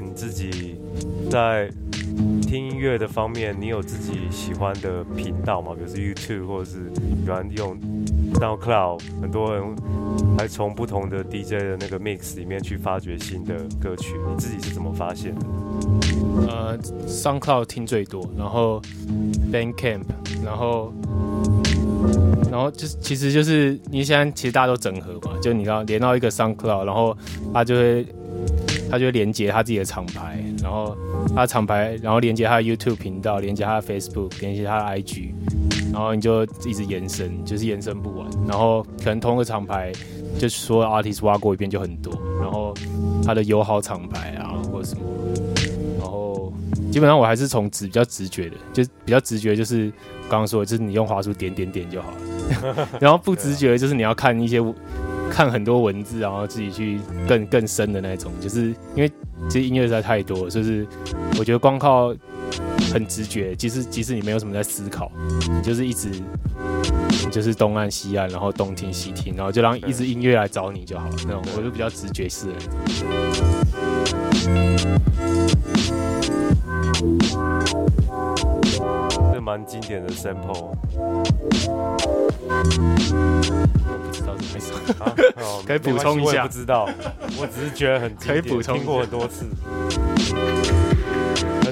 [0.00, 0.76] 你自己
[1.30, 1.70] 在
[2.42, 5.72] 听音乐的方面，你有自己喜欢的频道吗？
[5.74, 6.90] 比如是 YouTube 或者是
[7.24, 7.76] 喜欢用
[8.34, 9.64] SoundCloud，很多人
[10.38, 15.46] 还从不同的 DJ 的那个 mix 里面去发掘新的歌曲，你自己是怎么发现的？
[16.48, 18.80] 呃，SoundCloud 听最多，然后
[19.52, 20.04] Bandcamp，
[20.44, 20.92] 然后
[22.50, 27.16] 然后就是其实就是你现在其实大家都整合嘛，就你要连到一个 SoundCloud，然后
[27.52, 28.06] 他就会
[28.94, 30.96] 他就连接他自己的厂牌，然后
[31.34, 35.32] 他的厂牌，然后连接他的 YouTube 频道，连接他的 Facebook，连接他的 IG，
[35.92, 39.90] 然后你就一直延伸，就是延伸不完，然后可能同一个厂牌
[40.38, 42.72] 就所有 artist 挖过一遍就很多，然后
[43.24, 45.02] 他的友好厂牌啊或者什么。
[45.98, 46.52] 然后
[46.92, 49.90] 基本上我还是从直比较直觉的，就比较直觉就是
[50.28, 52.88] 刚刚说的，就是你用滑鼠点点点就好了。
[53.00, 54.60] 然后不直觉的就是你要看一些
[55.34, 59.10] 看很多文字，然后自己去更更深的那种，就是因为
[59.48, 60.86] 其实音乐实在太多，就是
[61.36, 62.14] 我觉得光靠
[62.92, 65.10] 很直觉，即使即使你没有什么在思考，
[65.50, 66.08] 你就是一直
[67.32, 71.16] 就是东按西按，然后东听西听，然后就让一支音乐来找你就好了。
[71.26, 72.52] 那种我就比较直觉式的。
[79.34, 80.76] 这蛮经典的 sample 我
[84.06, 84.74] 不知道是哪一首。
[85.04, 85.12] 啊，
[85.42, 86.88] 哦 可以补充一下我也不知道，
[87.36, 89.44] 我只是觉得很经典可以补充听过很多次。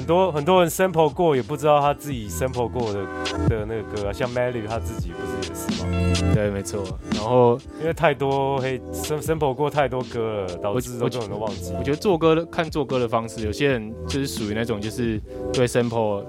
[0.03, 3.05] 很多很多人 sample 过，也不知道他自己 sample 过的
[3.47, 6.33] 的那个歌啊，像 Melly 他自己不是也是吗？
[6.33, 6.83] 对，没错。
[7.13, 11.73] 然后因为太多黑 sam- sample 过太多歌了，导致我都根本都忘记。
[11.79, 15.17] 我觉得做歌的看做歌的方式，有些人就是属于那种就是
[15.53, 16.25] 对 sample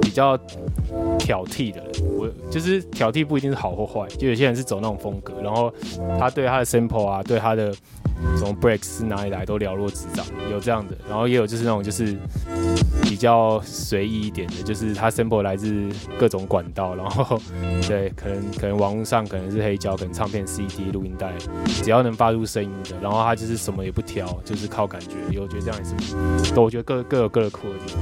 [0.00, 0.38] 比较
[1.18, 1.90] 挑剔的人。
[2.16, 5.74] 我就是挑剔不一定是好或坏，就有些人是走那种风格，然后
[6.16, 7.74] 他对他的 sample 啊，对他的
[8.38, 10.96] 从 breaks 哪里来都了若指掌，有这样的。
[11.08, 12.16] 然后也有就是那种就是
[13.02, 15.88] 比较随意一点的，就是他 sample 来自
[16.18, 17.40] 各种管道，然后
[17.86, 21.32] 对，可能可能网络上可能是黑胶，可能唱片、CD、录音带，
[21.82, 25.08] 只要能发出声音的，然后他就是什么也不挑，就是靠感觉。
[25.40, 25.84] 我觉得这样也
[26.44, 27.98] 是，都我觉得各各有各的酷的地方。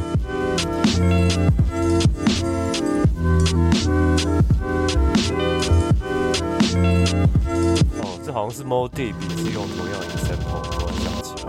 [8.27, 11.47] 哦，这好像是 Mo Deep 也是用同样的 sample，突然想起来。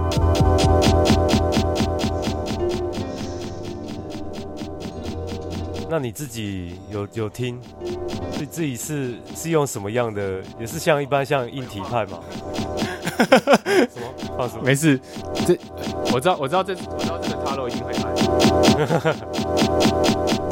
[5.89, 7.59] 那你自己有有听，
[8.32, 10.41] 自自己是是用什么样的？
[10.59, 12.19] 也是像一般像硬体派吗？
[13.17, 14.13] 什么？
[14.38, 14.63] 放什么？
[14.63, 14.99] 没事，
[15.47, 15.57] 这
[16.13, 18.13] 我知道，我知道这我知道这个 Taro 一定会来。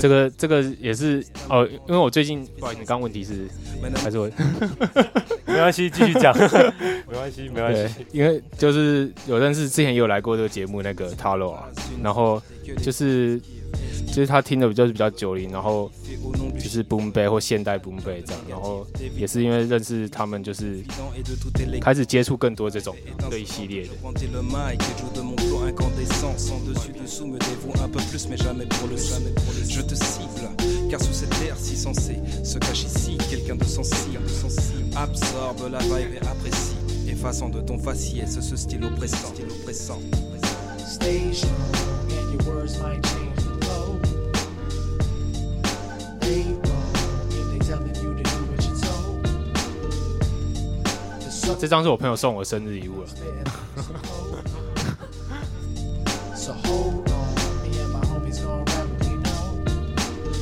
[0.00, 3.48] 这个这个也是哦，因为我最近不好意思，你刚刚问题是
[3.96, 4.30] 还是我
[5.46, 6.36] 没关系，继续讲，
[7.08, 11.64] 没关系，没关系。，因为就是有认识之前也有来过这个节目那个 Taro 啊，
[12.02, 12.42] 然后
[12.82, 13.40] 就是
[14.07, 15.89] 就是他听的就是比较九零，然后
[16.23, 18.85] au nom du 就是 Boom Bay 或现代 Boom Bay 这样，然后
[19.17, 22.95] 也是因为认识他们，就是 évident et de toutes les 开始接触更多这种
[23.31, 23.89] 这一系列的。
[24.03, 27.89] Pointer le mic et joue de mon flow incandescent Sans dessus dessous me dévoue un
[27.89, 30.47] peu plus mais jamais pour le jamais pour le Je te cible
[30.91, 34.19] car sous cette terre si sensée Se cache ici quelqu'un de sensible
[34.95, 36.75] Absorbe la vibe et apprécie
[37.07, 39.99] Effaçant de ton faciès ce style oppressant Style oppressant
[40.77, 41.49] Stay strong,
[42.11, 43.26] and your words might change
[51.56, 53.08] 这张是我朋友送我生日礼物了。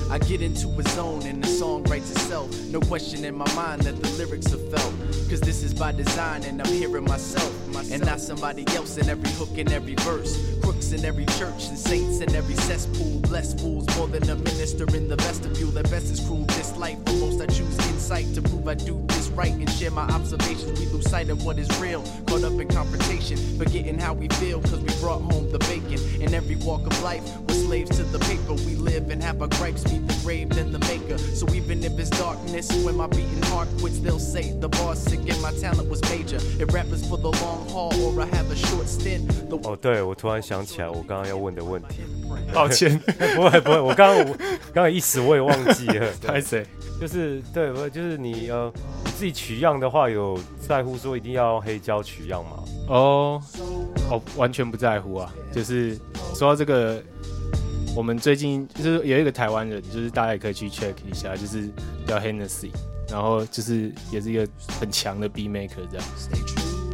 [0.09, 2.51] I get into a zone and the song writes itself.
[2.67, 4.95] No question in my mind that the lyrics are felt.
[5.29, 7.53] Cause this is by design and I'm hearing myself.
[7.91, 10.59] And not somebody else in every hook and every verse.
[10.63, 13.21] Crooks in every church and saints in every cesspool.
[13.21, 15.77] Blessed fools more than a minister in the vestibule.
[15.79, 16.99] At best is cruel this life.
[17.05, 20.79] For most I choose insight to prove I do this right and share my observations.
[20.79, 22.03] We lose sight of what is real.
[22.27, 23.37] Caught up in confrontation.
[23.59, 25.99] Forgetting how we feel cause we brought home the bacon.
[26.23, 27.25] In every walk of life,
[27.66, 28.54] slaves to the paper.
[28.54, 31.18] We live and have our gripes meet the grave than the maker.
[31.18, 35.20] So even if it's darkness, when my beating heart quits, they'll say the bar's sick
[35.30, 36.38] and my talent was major.
[36.60, 42.02] If rap is for the long haul or I have a short stint, the 哦，对，我突然想起来我刚刚要问的问题。
[42.54, 43.00] 抱歉，
[43.36, 44.36] 不会不会，我刚刚我
[44.74, 46.12] 刚刚一时我也忘记了。
[46.20, 46.66] 对拍谁？
[47.00, 48.72] 就是对，不就是你呃
[49.06, 52.64] 你自己取样的话，有在乎说一定要用黑胶取样吗？
[52.88, 53.42] 哦，
[54.10, 55.34] 哦，完全不在乎啊。
[55.54, 55.98] 就是
[56.36, 57.02] 说到这个，
[57.97, 61.67] 我们最近就是有一个台湾人，就是大家也可以去 check 一下，就是
[62.07, 62.71] 叫 Hennessy，
[63.11, 64.47] 然后就是也是一个
[64.79, 66.07] 很强的 B maker 这样。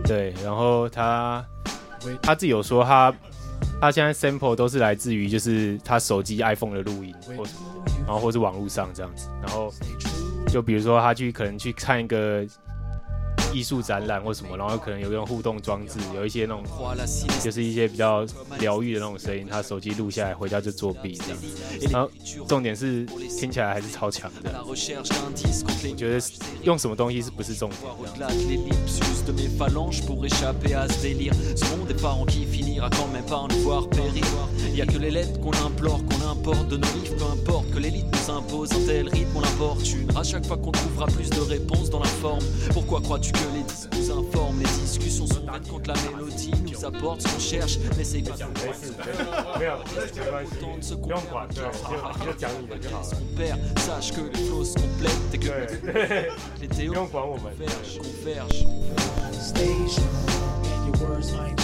[0.05, 1.45] 对，然后他
[2.23, 3.13] 他自己有说他
[3.81, 9.75] 他现在 sample 都是来自于就是他手机 iPhone 的录音或什么的，然后或是网络上这样子，然后
[10.47, 12.47] 就比如说他去可能去看一个
[13.53, 16.63] 艺术展览或什么，然后可能有那种互动装置，有一些那种
[17.43, 18.25] 就是一些比较
[18.59, 21.39] 疗愈的那种声音，他手机录下来，回家就作弊这样。
[21.91, 22.11] 然后
[22.47, 23.05] 重点是
[23.39, 24.65] 听起来还是超强的。
[24.65, 26.21] 我觉得
[26.63, 27.81] 用什么东西是不是重点？
[27.83, 31.35] 这样 Au-delà de l'ellipsus de mes phalanges pour échapper à ce délire.
[31.57, 34.25] Ce monde des parents qui finira quand même par nous voir périr.
[34.75, 37.79] Y a que les lettres qu'on implore, qu'on importe de nos livres, peu importe que
[37.79, 40.09] l'élite nous impose un tel rythme, on l'importune.
[40.17, 42.45] À chaque fois qu'on trouvera plus de réponses dans la forme.
[42.73, 46.85] Pourquoi crois-tu que les disques nous informent Les discussions sont vaines quand la mélodie nous
[46.85, 47.79] apporte ce qu'on cherche.
[47.97, 48.45] N'essaye pas de
[49.59, 53.09] 没有，没关系，不用管，对，就就讲你的就好了。
[53.09, 53.59] qu'on perd.
[53.79, 56.31] Sache que les flots se complètent et que 对
[56.61, 57.53] ，les 不 théories 用管我们。
[57.57, 58.67] convergent, convergent.
[59.33, 60.07] Stay strong,
[60.65, 61.57] and your words might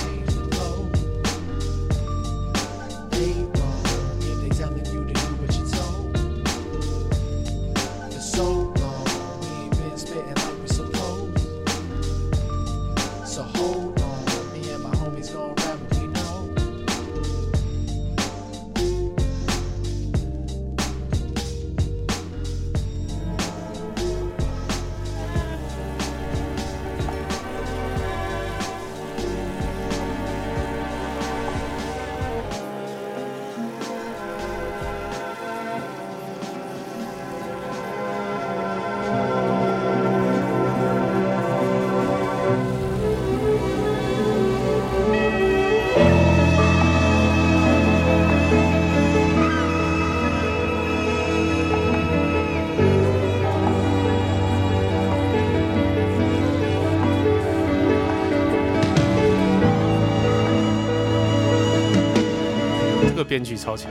[63.39, 63.89] 编曲超强。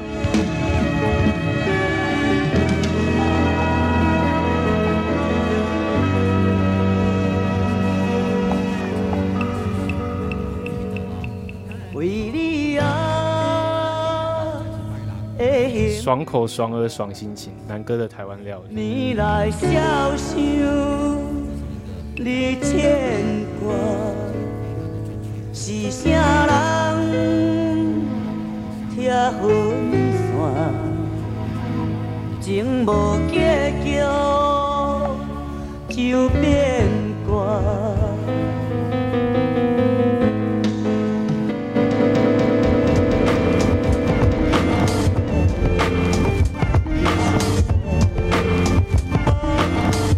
[11.93, 14.61] 为你啊，
[16.01, 18.75] 爽口爽耳爽心情，南哥的台湾料理。
[18.75, 19.49] 你来
[22.17, 23.73] 你牵挂，
[25.53, 26.09] 是啥
[26.45, 27.46] 人
[29.17, 29.49] 拆分
[30.27, 30.37] 线，
[32.39, 33.97] 情无结局
[35.89, 36.85] 就变
[37.27, 37.59] 卦。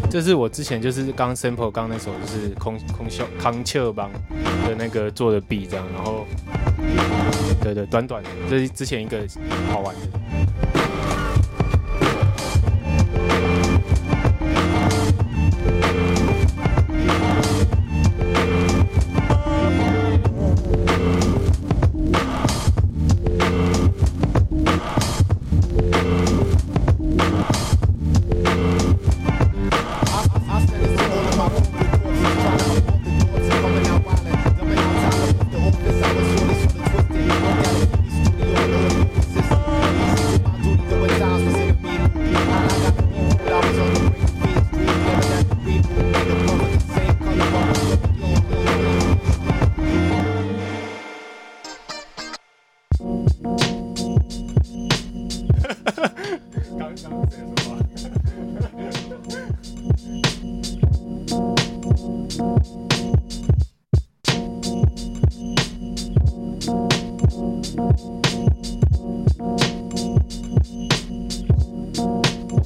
[0.09, 4.11] 这是我之前就是刚 sample 刚那首就是空空秀康丘邦
[4.67, 6.25] 的那个做的 B 这样，然后
[7.61, 9.19] 对对短短的，这是之前一个
[9.71, 10.18] 好玩的。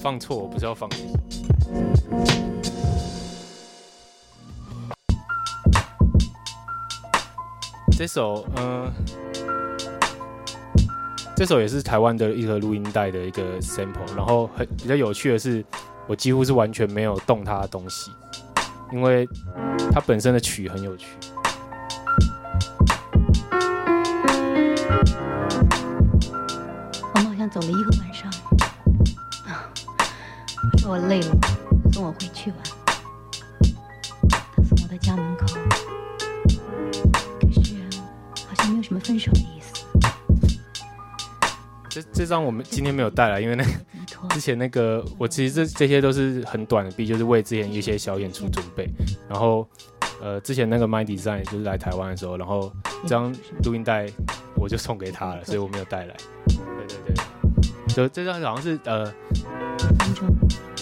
[0.04, 1.04] 放错，我不是要放这首。
[7.98, 8.92] 这首，嗯、
[11.38, 15.64] 这首也是台湾的一个录音带的一个 sample，然后很比较有趣的是，
[16.06, 18.12] 我几乎是完全没有动它的东西，
[18.92, 19.26] 因为
[19.94, 21.16] 它本身的曲很有趣。
[27.16, 28.03] 我们好像走了一个，
[30.84, 31.32] 说我累了，
[31.94, 32.58] 送我回去吧。
[34.54, 35.46] 他送我到家门口，
[37.40, 37.76] 可是
[38.36, 39.86] 好像没有什么分手的意思。
[41.88, 43.70] 这这张我们今天没有带来，因为那个。
[44.30, 48.90] 之前那个，我其实这这些都是很短的 B，就是为之前一些小演出准备。
[49.30, 49.68] 然后，
[50.22, 52.72] 呃，之前那个 My Design 就是来台湾的时候，然后
[53.04, 54.08] 这张录音带
[54.56, 56.16] 我就送给他了，所以我没有带来。
[56.48, 59.06] 对对对，就这张好像是呃，
[59.78, 60.73] 对，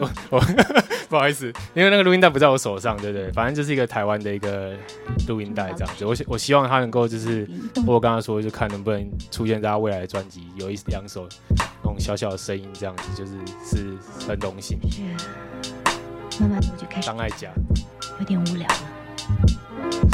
[0.00, 0.40] 我我
[1.08, 3.30] 不好意思，因为那个录音带不在我手上，对不对？
[3.32, 4.72] 反正就是一个台湾的一个
[5.28, 6.04] 录音带这样子。
[6.04, 7.48] 我希我希望他能够就是，
[7.86, 11.28] 我刚刚说就看能不能出现在他未来的专辑有一两首
[11.82, 13.32] 那种小小的声音这样子，就是
[13.64, 13.96] 是
[14.26, 14.78] 很荣幸。
[16.40, 17.48] 慢慢的我就开始张艾嘉。
[18.18, 18.74] 有点无聊了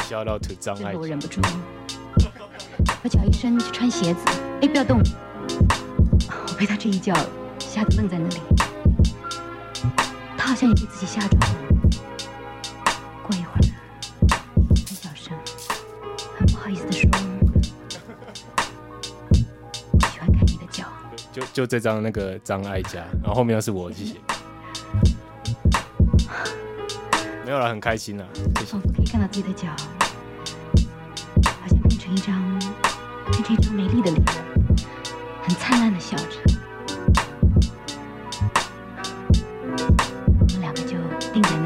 [0.08, 1.40] ，，shout out to 张最艾嘉，后我忍不住，
[3.02, 4.20] 我脚一伸去穿鞋子，
[4.62, 5.00] 哎，不要动！
[6.48, 7.14] 我被他这一脚
[7.58, 8.55] 吓得愣在那里，他
[10.46, 11.46] 好像也被自己吓着了。
[13.24, 13.58] 过一会儿，
[14.68, 15.36] 很小声，
[16.38, 17.10] 很不好意思的说
[19.92, 20.84] ：“我喜欢看你的脚。
[21.32, 24.14] 就就这张那个张艾嘉，然后后面又是我，谢谢。
[27.44, 28.24] 没有了，很开心啦，
[28.54, 28.80] 谢谢仿。
[28.80, 29.66] 佛可以看到自己的脚，
[31.60, 32.40] 好像变成一张，
[33.32, 34.24] 变成一张美丽的脸，
[35.42, 36.45] 很灿烂的笑着。
[40.66, 40.96] 两个就
[41.32, 41.65] 定在那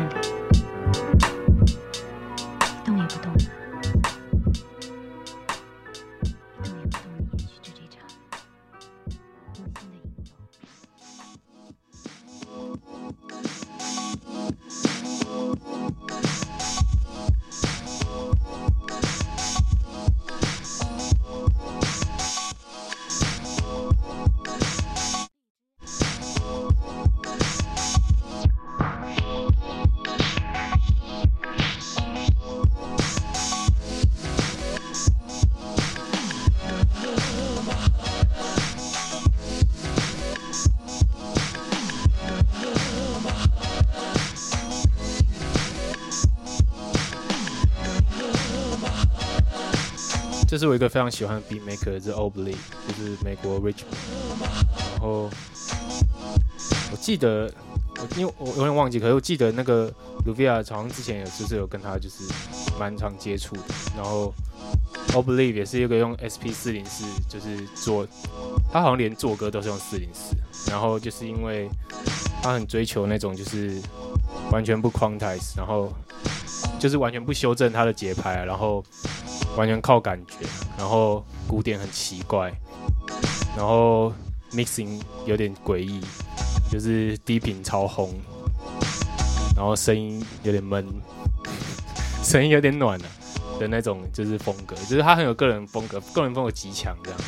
[50.61, 52.54] 是我一个非常喜欢的 beat maker，是 Oblique，
[52.86, 53.96] 就是美国 Richmond。
[54.92, 55.30] 然后
[56.92, 57.50] 我记得，
[57.96, 59.90] 我因为我有点忘记，可是我记得那个
[60.26, 62.24] Luvia 好像之前有就是有跟他就是
[62.78, 63.62] 蛮常接触的。
[63.96, 64.34] 然后
[65.12, 68.06] oblive 也是一个用 SP 四零四，就是做，
[68.70, 70.36] 他好像连做歌都是用四零四。
[70.70, 71.70] 然后就是因为
[72.42, 73.80] 他很追求那种就是
[74.52, 75.90] 完全不 quantize，然后
[76.78, 78.84] 就是完全不修正他的节拍，然后
[79.57, 80.46] 完全靠感觉，
[80.78, 82.53] 然后鼓点很奇怪，
[83.57, 84.12] 然后
[84.53, 86.01] mixing 有点诡异，
[86.70, 88.14] 就是低频超轰，
[89.57, 90.86] 然后声音有点闷，
[92.22, 93.05] 声音有点暖的、
[93.59, 97.20] 的那种，就是风格，就是他很有个人风格，个人风格极强这样。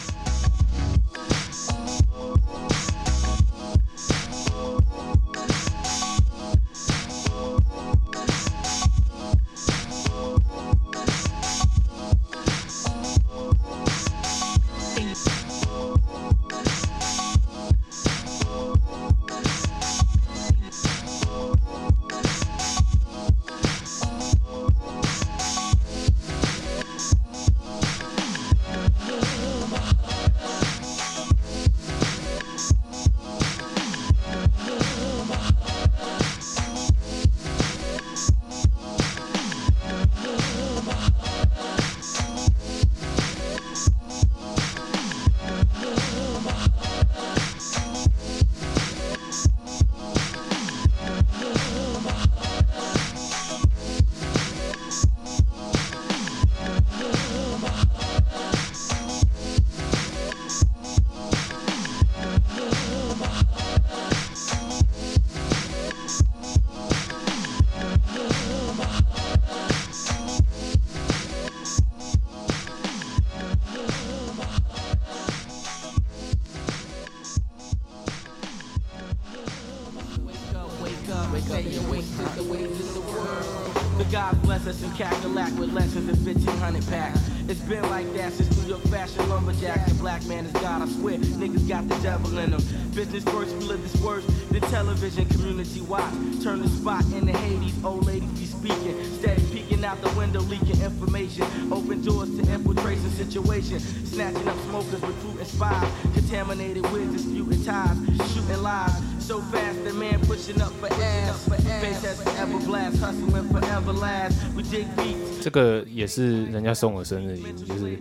[115.42, 117.98] 这个也是人家送我生日礼物，就是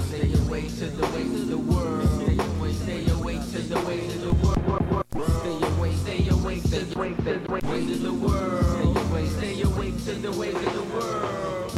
[0.07, 2.09] stay away to the ways of the world.
[2.21, 5.05] Stay away, stay away to the ways of the world.
[5.39, 8.65] Stay away, stay away, to the ways of the world.
[8.65, 11.73] Stay away, stay away to the ways of the world.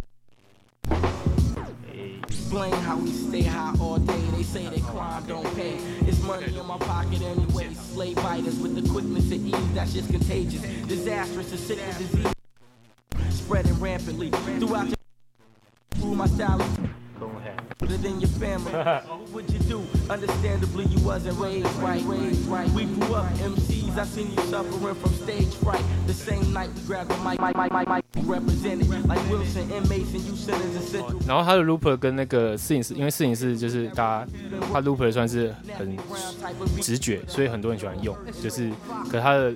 [2.28, 4.20] Explain how we stay high all day.
[4.36, 5.78] They say that crime don't pay.
[6.06, 7.49] It's money in my pocket anyway.
[7.92, 10.62] Slave fighters with the quickness to ease, that's just contagious.
[10.86, 12.32] Disastrous, a sickness disease.
[13.30, 14.96] Spreading rampantly throughout the
[15.96, 16.60] through my style.
[31.26, 34.26] 然后他的 rooper 跟那个摄影师因为摄影师就是大家
[34.72, 35.96] 他 rooper 算是很
[36.80, 38.16] 直觉所以很多人喜欢用。
[38.42, 38.70] 就是
[39.10, 39.52] 可他的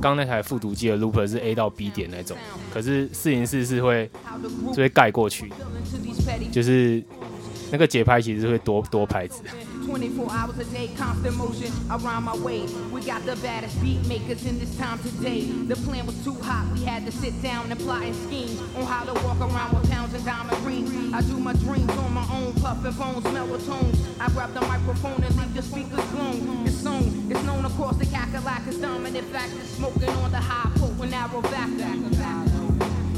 [0.00, 2.36] 刚那台复读机的 rooper 是 a 到 b 点那种。
[2.72, 4.10] 可是摄影师是会
[4.68, 5.50] 就会盖过去
[6.50, 7.02] 就是
[7.70, 9.42] 那个节拍其实会多多拍子。
[9.88, 12.60] 24 hours a day, constant motion around my way.
[12.92, 15.48] We got the baddest beat makers in this time today.
[15.66, 18.84] The plan was too hot, we had to sit down and plot and scheme on
[18.84, 20.92] how to walk around with pounds and diamond rings.
[21.14, 23.98] I do my dreams on my own, puffin' bones, mellow tones.
[24.20, 26.66] I grab the microphone and leave the speakers blown.
[26.66, 31.40] It's sown, it's known across the Kakalaka's dominant factor, smoking on the high potent arrow
[31.40, 31.88] vector.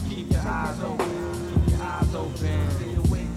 [0.08, 1.06] Keep your eyes open,
[1.50, 2.89] keep your eyes open.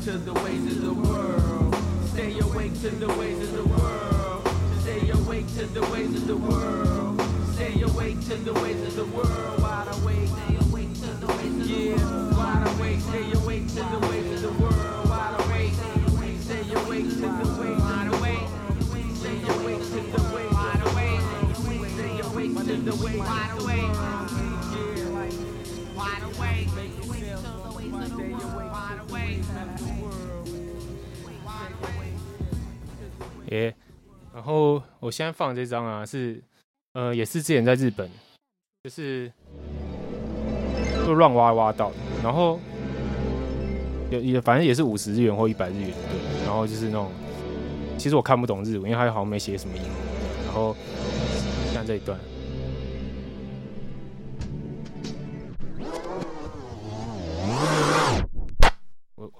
[0.04, 1.76] To the ways of the world.
[2.12, 4.48] Stay awake to the ways of the world.
[4.82, 7.22] Stay awake to the ways of the world.
[7.54, 9.62] Stay awake to the ways of the world.
[9.62, 12.04] Wide awake, stay awake to the ways of the world.
[12.04, 15.08] Yeah, wide awake, stay awake to the ways of the world.
[15.08, 15.74] Wide awake,
[16.42, 17.80] stay awake to the ways.
[17.80, 18.48] Wide awake,
[19.16, 20.52] stay awake to the ways.
[20.52, 21.24] Wide awake,
[21.96, 23.20] stay awake to the ways.
[23.20, 23.96] Wide awake,
[24.76, 25.32] yeah,
[25.96, 26.68] wide awake.
[26.76, 27.63] Make you
[33.52, 33.76] 耶、
[34.34, 36.42] 然后我现在放这张啊，是
[36.94, 38.10] 呃也是之前在日本，
[38.84, 39.32] 就是
[41.06, 41.92] 就乱挖挖到，
[42.24, 42.60] 然后
[44.10, 47.12] 也也反正也是五十日元或一百日元对，然后就是那种
[47.98, 49.92] 其实我看不懂日文，因为他好像没写什么英文，
[50.46, 50.76] 然后
[51.72, 52.18] 像这一段。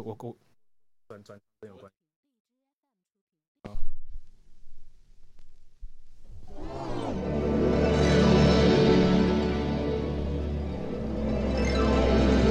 [0.06, 0.36] 我我我我
[1.08, 1.96] 转转真有关系。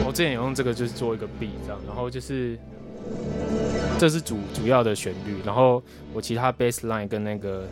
[0.06, 2.58] 我之前有用这个就是做一个 B 这样，然后就是
[3.98, 5.82] 这是主主要的旋律，然后
[6.14, 7.68] 我其他 bass line 跟那个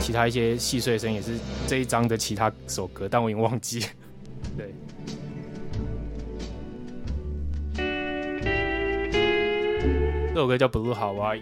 [0.00, 3.86] 其他一些细碎的声也是这一张的其他首歌，但我已经忘记了。
[4.56, 4.72] 对，
[10.36, 11.40] 这首歌叫 Blue Hawaii。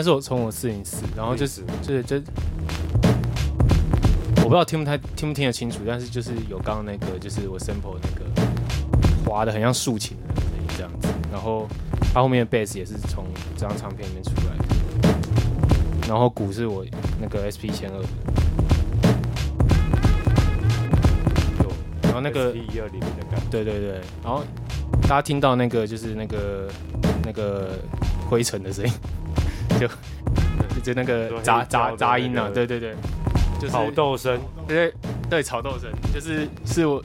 [0.00, 0.02] 吗？
[0.02, 2.16] 现在是我从我四零四，然后就是就是就
[4.36, 8.24] 我不知道听不太听不听得清楚，但是就是有刚刚那个就是我 sample 那个
[9.26, 11.68] 滑的很像竖琴的声音这样子，然后
[12.14, 13.26] 它后面的 bass 也是从
[13.56, 14.64] 这张唱片里面出来的，
[16.08, 16.82] 然后鼓是我
[17.20, 18.08] 那个 SP 千二的，
[21.62, 21.70] 有，
[22.04, 24.42] 然后那个一二零的感觉，对对对，然后
[25.02, 26.68] 大家听到那个就是那个
[27.24, 27.78] 那个
[28.28, 28.98] 灰尘的声音，就
[30.92, 32.94] 就那个 就杂杂杂音啊，那个对对对，
[33.60, 34.92] 就是炒豆声，对
[35.28, 37.02] 对炒豆声，就是是我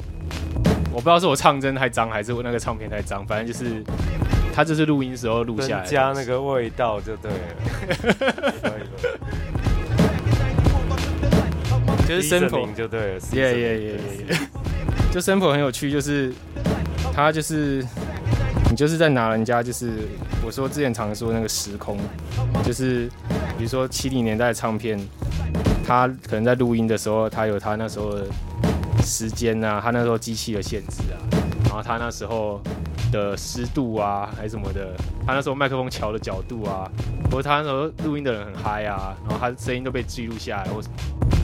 [0.92, 3.84] 我不知道是我唱针太脏，还是我那个唱片太脏，反正就是
[4.54, 7.38] 他这是录音时候录下来的，加那个味道就对了。
[12.08, 13.94] 就是 sample 就对了，耶耶耶耶
[14.30, 14.38] 耶，
[15.12, 16.32] 就 sample 很有趣，就是
[17.12, 17.84] 他就是
[18.70, 19.90] 你就是在拿人家就是
[20.46, 21.98] 我说之前常说那个时空，
[22.64, 23.10] 就是
[23.58, 25.00] 比如说七零年代的唱片，
[25.86, 28.28] 他可能在录音的时候，他有他那时候的
[29.02, 31.18] 时间啊，他那时候机器的限制啊，
[31.64, 32.62] 然后他那时候
[33.12, 34.96] 的湿度啊，还是什么的，
[35.26, 36.90] 他那时候麦克风调的角度啊，
[37.32, 40.82] 或者他那时候录音的人很嗨啊，然后他的声音都被记录下来，或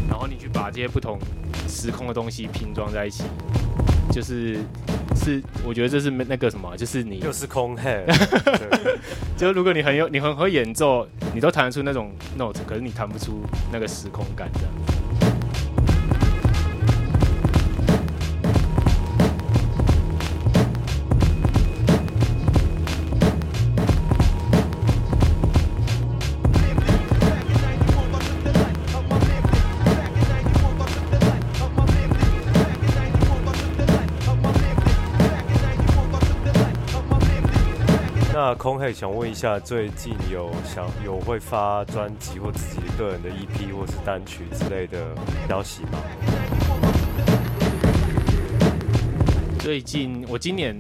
[0.10, 1.18] 然后你去把这些不同
[1.68, 3.24] 时空的东西拼装在一起，
[4.12, 4.58] 就是
[5.16, 8.06] 是我觉得这是那个什么，就是你又是空 head，
[9.38, 13.42] 就如果你很有你很会演奏，你都弹得出那种 note，可是你弹不出
[13.72, 14.72] 那个时空感这样。
[38.44, 44.98] 那空黑想问一下，最近有想有会发专辑或自己个人的 EP 或是单曲之类的
[45.48, 46.00] 消息吗？
[49.60, 50.76] 最近我今年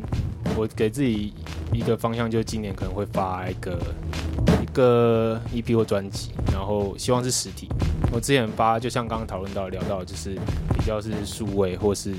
[0.58, 1.36] 我给自己
[1.72, 3.80] 一个方向，就是今年可能会发一个
[4.60, 7.70] 一个 EP 或专辑，然后希望是实体。
[8.12, 10.34] 我之前发就像刚刚讨论到聊到，就是
[10.80, 12.16] 比较是数位或是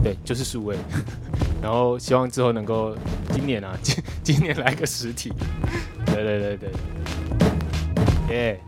[0.00, 0.76] 对，就是数位。
[1.64, 2.94] 然后希望之后能够
[3.32, 5.32] 今年啊， 今今年来个实体。
[6.04, 6.58] 对对对
[8.28, 8.60] 对，耶、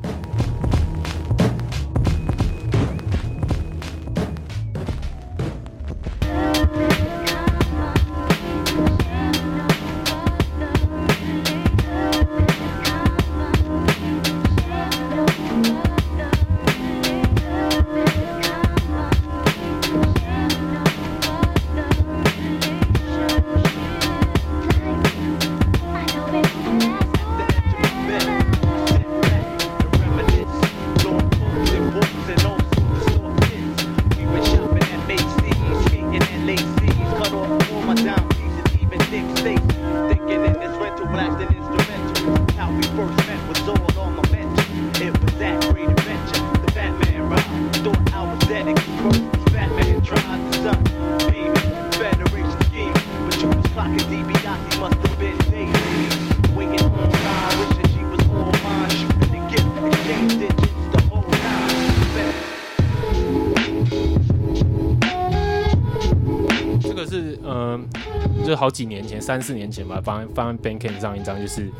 [68.66, 71.70] 好几年前，三四年前吧，放放 Bandcamp 上一张，就是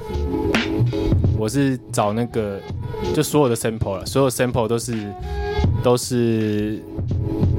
[1.37, 2.61] 我是找那个
[3.13, 5.13] 就所有的 sample 了，所有 sample 都是
[5.83, 6.81] 都是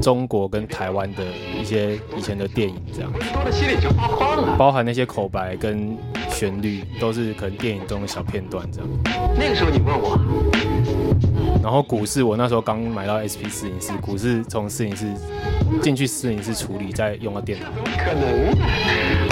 [0.00, 1.22] 中国跟台湾的
[1.60, 3.12] 一些以前的电影这样，
[4.56, 5.94] 包含那些口白跟
[6.30, 8.88] 旋律都是可能电影中的小片段这样。
[9.38, 10.18] 那个时候你问我，
[11.62, 15.06] 然后股市我那时候刚买到 SP 四零四，股市从四零四
[15.82, 17.66] 进去四零四处理，再用到电脑。
[17.96, 18.54] 可能，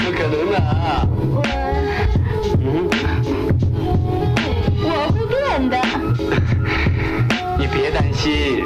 [0.05, 1.07] 不可能啊！
[2.61, 2.89] 嗯，
[4.83, 5.79] 我会变的。
[7.59, 8.65] 你别担心，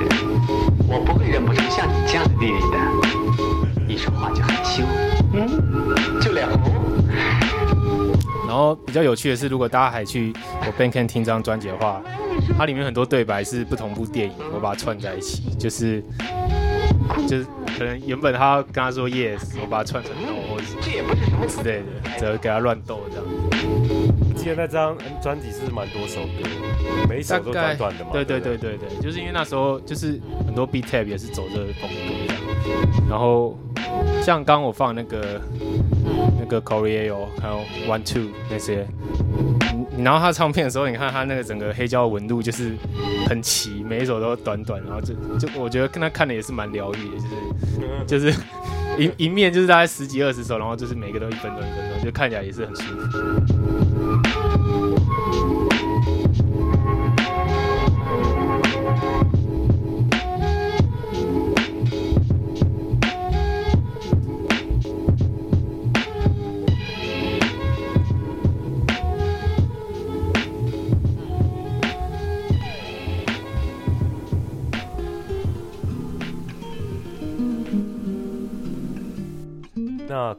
[0.88, 2.52] 我不会认不出像你这样的弟弟
[8.70, 12.00] 后比较有趣的是，如果大家还去我 Bandcamp 听这张专辑的话，
[12.56, 16.02] 它里面很多对白是不同部电影，我把它串在一起，就是
[17.26, 17.46] 就是
[17.78, 20.64] 可能原本他跟他说 yes，我把它串成 no 或者
[21.48, 21.86] 之类的，
[22.18, 23.24] 只会给他乱斗这样。
[24.36, 26.48] 记得那张专辑是蛮多首歌，
[27.08, 28.10] 每一首都短短的嘛。
[28.12, 33.58] 对对不对对对，就是因为那时候就是很多 B Tab 也是走这个风格然后
[34.22, 35.40] 像刚刚我放那个
[36.38, 38.86] 那个 Coreo 还有 One Two 那些，
[39.72, 42.76] 你你拿到他唱片的时候，你看他那个整个黑胶纹路就是
[43.26, 47.16] 很齐，每一首都短短，然后就就我觉得跟他看的也是蛮疗愈的，
[48.06, 48.40] 就是就是
[48.98, 53.99] 一一面就是大概十几二十首，然后就是每个都一分钟一分钟，就看起来也是很舒服。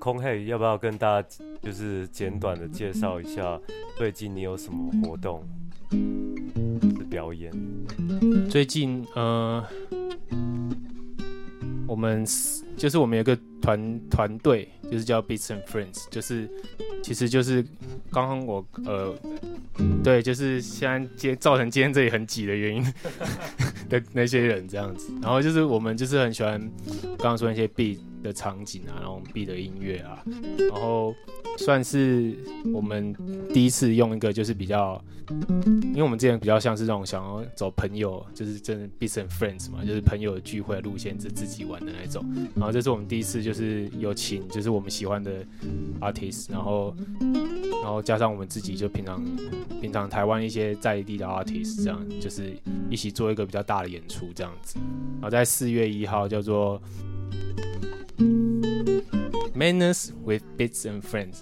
[0.02, 1.28] 空黑要不要跟大家
[1.62, 3.60] 就是简短的介绍一下
[3.96, 5.44] 最近你有什么活动
[6.98, 7.54] 的表演？
[8.50, 9.64] 最近呃，
[11.88, 12.26] 我们
[12.82, 16.50] 就是我们有个团团队，就是叫 Beats and Friends，就是
[17.04, 17.64] 其实就是
[18.12, 19.14] 刚刚我呃，
[20.04, 22.84] 对，就是现在今造成今天这里很挤的原因
[23.88, 25.14] 的那些人这样子。
[25.22, 26.60] 然后就是我们就是很喜欢
[27.20, 30.24] 刚刚说那些 B 的场景啊，然后 B 的音乐啊，
[30.72, 31.14] 然后
[31.60, 32.36] 算是
[32.74, 33.16] 我们
[33.54, 35.04] 第一次用一个就是比较，
[35.84, 42.24] 因为我们之前比较像是那种想要走朋友，就是真的 beats and friends 嘛，就是朋友聚会路线，是自己玩的那种。
[42.56, 45.44] 然后这是我们第一次就是有请就是我们喜欢的
[46.00, 46.96] artist，然后
[47.84, 49.24] 然后加上我们自己就平常
[49.82, 52.54] 平常台湾一些在地的 artist，这样就是
[52.90, 54.80] 一起做一个比较大的演出这样子。
[55.16, 56.82] 然后在四月一号叫做
[59.56, 61.40] Madness with Bits and Friends。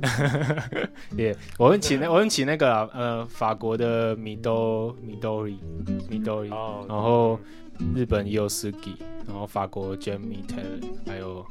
[1.16, 5.58] 也、我们请那我们请那个啊呃法国的米兜米兜里
[6.08, 7.38] 米兜里，然后
[7.94, 11.46] 日本 Yosugi，然后法国 Jamie Taylor，还有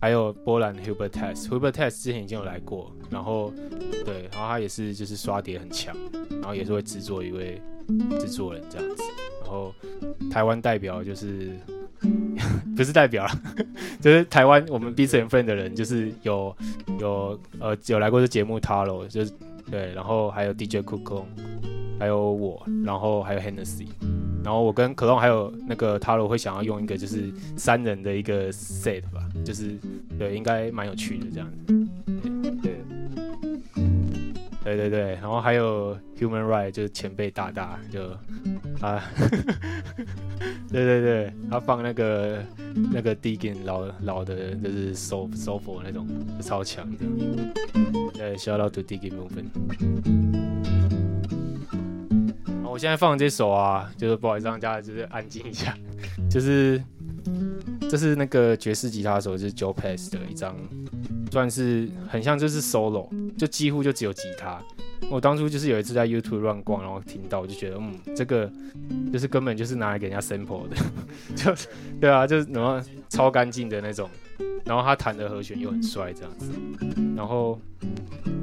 [0.00, 3.52] 还有波兰 Hubert Test，Hubert Test 之前已经有来过，然后
[4.04, 5.94] 对，然后他也是就是刷碟很强，
[6.30, 7.60] 然后也是会制作一位
[8.18, 9.02] 制作人这样子，
[9.42, 9.74] 然后
[10.30, 11.54] 台湾代表就是
[12.74, 13.26] 不是代表，
[14.00, 16.56] 就是台湾我们彼此缘分的人，就是有
[16.98, 19.32] 有呃有来过这节目 Taro，就是
[19.70, 21.28] 对，然后还有 DJ 酷空，
[22.00, 23.86] 还有我，然后还有 Hennessy，
[24.42, 29.76] 然后我跟可乐还有那个 Taro 会想要用一个就是三人的一个 set 吧，就是
[30.18, 31.46] 对，应该蛮有趣的这样。
[31.50, 31.88] 子，
[34.64, 38.02] 对对对，然后还有 Human Right 就是前辈大大就
[38.80, 39.02] 啊，
[40.72, 42.42] 对对对，他放那个
[42.92, 46.06] 那个 Diggin 老老的就是 So soulful 那种
[46.38, 47.04] 就超强的，
[48.14, 49.50] 对，shout out to Diggin movement。
[52.70, 55.76] 我现在放这首啊，就是不好意思让大家就是安静一下，
[56.30, 56.80] 就是
[57.90, 60.54] 这是那个爵士吉他手，就是 Joe Pass 的一张，
[61.32, 64.62] 算是很像就是 solo，就几乎就只有吉他。
[65.10, 68.48] 我当初就是有一次在 YouTube 乱逛，然后听到，我就觉得嗯，这个
[69.12, 70.76] 就是根本就是拿来给人家 sample 的，
[71.34, 71.52] 就
[72.00, 74.08] 对啊，就是然后超干净的那种，
[74.64, 76.52] 然后他弹的和弦又很帅这样子，
[77.16, 77.60] 然后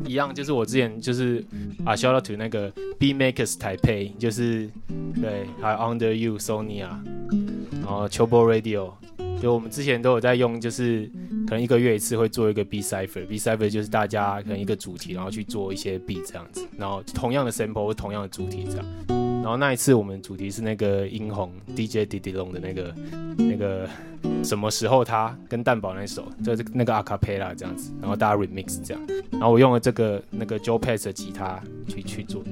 [0.06, 1.44] 一样就是我之前就是
[1.86, 4.69] 啊 shout out to 那个 B Makers 台配，就是
[5.15, 6.90] 对，还有 Under You Sonia，，
[7.72, 8.91] 然后 Chobo Radio，
[9.41, 11.10] 就我们之前都有在用，就是
[11.48, 19.27] 可能一个月一次会做一个 B Cipher，B Cipher 就是大家可能一个主题，然后去做一些 B 这样子，然后同样的 sample 或同样的主题这样。
[19.44, 22.94] 然后那一次我们主题是那个英红 DJ 迪迪龙的那个
[23.38, 23.88] 那个
[24.44, 29.02] 什么时候他跟蛋宝那首，就是那个 akappa 这样子，然后大家 remix 这样，
[29.32, 32.44] 然后我用了这个那个 Joe Pass 的吉他去去做。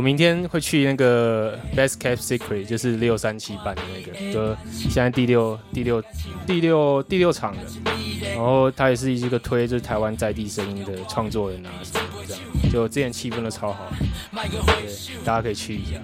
[0.00, 6.02] 我明天会去那个 Best Cap Secret，就是六三七版的那个，就现在第六第六
[6.46, 7.60] 第六第六场的。
[8.34, 13.92] 然后他也是一个推就是台湾在地声音的创作人啊什么的这样，就之前气氛都超好，
[14.32, 16.00] 对，大家可以去一下。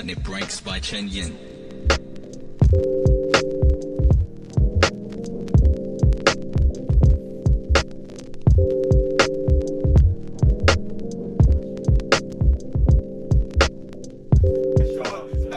[0.00, 1.36] Listening Catnip Breaks by Chen Yin.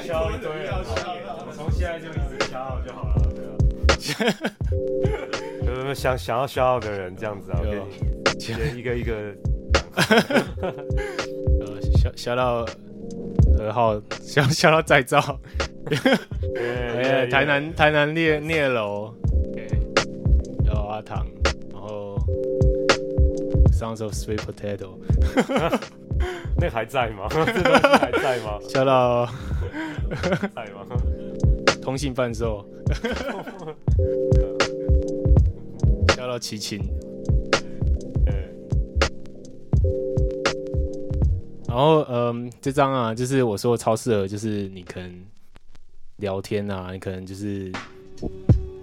[0.06, 0.84] 消一堆啊，
[1.56, 3.56] 从现在就一直消耗就好了，对啊。
[5.66, 7.60] 有什么想想要消耗的人这样子啊？
[7.64, 9.34] 我给你一个一个。
[11.62, 12.66] 呃，小小到
[13.64, 15.40] 二号，小小到再造，
[16.58, 19.14] 哎， 台南台南烈烈楼，
[19.54, 19.68] 对，
[20.66, 21.26] 有阿唐，
[21.72, 22.18] 然后
[23.72, 24.98] Sounds of Sweet Potato，
[26.60, 27.28] 那还在吗？
[27.32, 28.60] 还在吗？
[28.68, 29.26] 小到
[30.54, 30.86] 在吗？
[31.82, 32.66] 通信贩售，
[36.16, 36.82] 小到齐秦。
[41.74, 45.12] 然后，嗯，这张啊，就是我说超适合，就是你可能
[46.18, 47.72] 聊天啊，你可能就是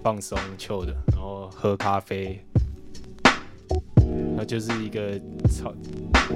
[0.02, 2.44] 放松、chill 的，然后喝咖啡，
[4.36, 5.16] 那就是一个
[5.48, 5.72] 超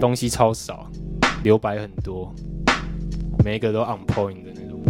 [0.00, 0.88] 东西超少，
[1.42, 2.32] 留白很多，
[3.44, 4.80] 每一个都 on point 的那种。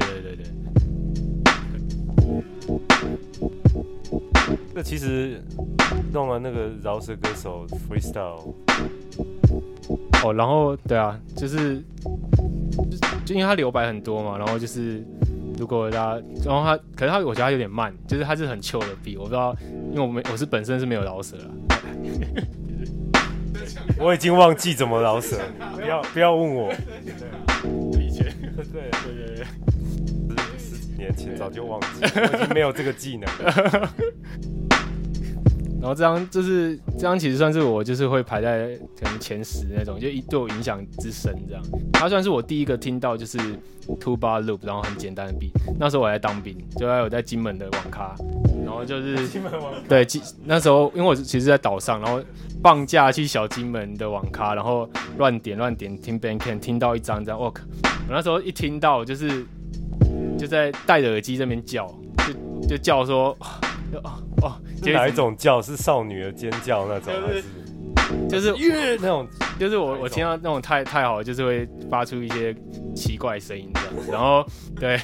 [0.00, 0.46] 对对对
[4.74, 5.40] 这其实
[6.12, 8.52] 弄了那个饶舌歌手 freestyle。
[10.22, 11.82] 哦，然后对啊，就是
[12.80, 15.04] 就就因为他留白很多嘛，然后就是
[15.58, 19.54] 如果大家，然后他可能他我觉得他有点慢，就是他是很 chill 的 beat，我不知道，
[19.90, 21.44] 因为我们我是本身是没有老舍了，
[23.98, 25.38] 我已经忘记怎么老舍，
[25.74, 26.72] 不要不要问我，
[28.00, 29.44] 以前对对对
[30.28, 33.90] 对，十几年前早就忘记，我已经没有这个技能了。
[35.84, 41.62] 然后这张就是这张，其实算是我就是会排在可能前十那种，就一对我影响之深这样。
[41.92, 43.36] 它算是我第一个听到就是
[44.00, 45.50] two bar loop，然后很简单的 beat。
[45.78, 48.16] 那时候我在当兵，就在有在金门的网咖，
[48.64, 50.06] 然后就是金门网咖对，
[50.46, 52.18] 那时候因为我其实在岛上，然后
[52.62, 54.88] 放假去小金门的网咖，然后
[55.18, 57.62] 乱点乱点听 Bandcamp，听到一张这样，我靠！
[58.08, 59.44] 我那时候一听到就是
[60.38, 61.86] 就在戴着耳机这边叫，
[62.26, 63.36] 就就叫说
[63.98, 64.60] 哦哦。
[64.82, 65.62] 是哪一种叫？
[65.62, 67.44] 是少女的尖叫那种，还是
[68.28, 69.26] 就是乐那种？
[69.58, 72.54] 就是我我听到那种太太好，就是会发出一些
[72.94, 74.44] 奇怪声音这样，然后
[74.78, 75.00] 对，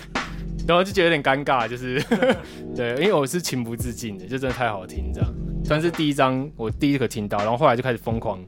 [0.67, 2.03] 然后就觉得有点尴尬，就是
[2.75, 5.31] 对，因为我是情不自禁的，就真的太好听这样。
[5.65, 8.45] 算是第一张我第一个听到，然后后来就开始疯狂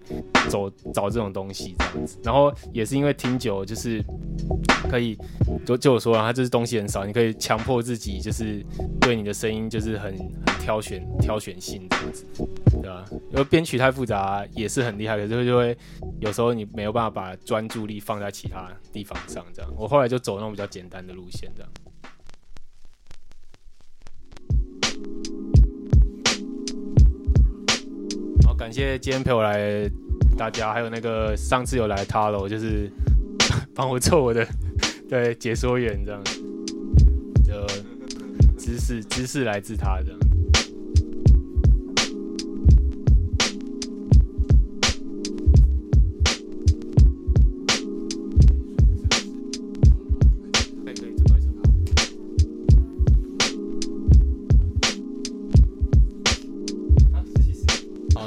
[0.48, 4.02] 走找这种东西这样子，然后也是因为听久，就是
[4.90, 5.16] 可以
[5.64, 8.64] 就就我说了，它就是东西很少，你可以强迫自己就是
[9.00, 12.26] 对你的声音就是很很挑选挑选性这样子，
[12.80, 13.04] 对吧？
[13.30, 15.76] 因为编曲太复杂也是很厉害，可是就会
[16.20, 19.70] 有时候你没有办法把专注力放在其他地方上，这样。
[19.76, 21.70] 我后来就走那种比较简单的路线这样。
[28.54, 29.90] 感谢今天陪我来
[30.36, 32.90] 大家，还有那个上次有来他了，就是
[33.74, 34.46] 帮我做我的
[35.08, 36.40] 对解说员这样子，
[37.44, 37.66] 就
[38.56, 40.18] 知识知识来自他这样。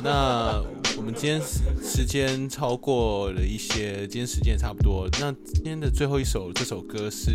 [0.06, 0.64] 那
[0.98, 1.41] 我们今天
[1.82, 5.10] 时间超过了一些，今天时间也差不多。
[5.19, 7.32] 那今天的最后一首，这首歌是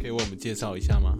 [0.00, 1.16] 可以为我们介绍一下吗？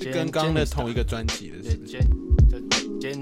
[0.00, 2.02] 是跟刚刚的同一个专辑的，是不是
[3.00, 3.14] 就是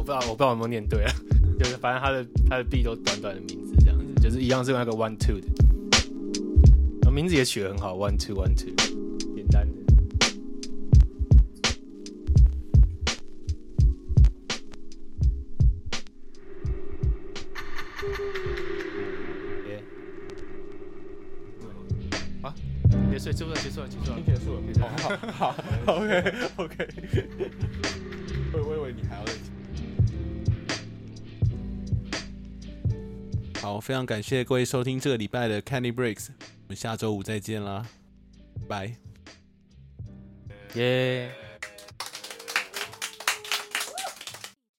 [0.00, 1.12] 我不知道我不知道有没有念对啊，
[1.58, 5.38] 就是反正他的他的 B 都短短的名字这样子，就是一样是用那个 One Two
[7.02, 8.74] 的，名字也取得很好，One Two One Two，
[9.36, 9.74] 简单的。
[23.10, 26.88] 别睡，结束了，结束了，结束了，结束了，好好好，OK OK，
[28.54, 29.49] 我我以为你还要再。
[33.60, 37.86] 好，非常感谢各位收听这个礼拜的 Candy Breaks，我们下周五再见啦，
[38.66, 38.96] 拜。
[40.74, 41.30] 耶。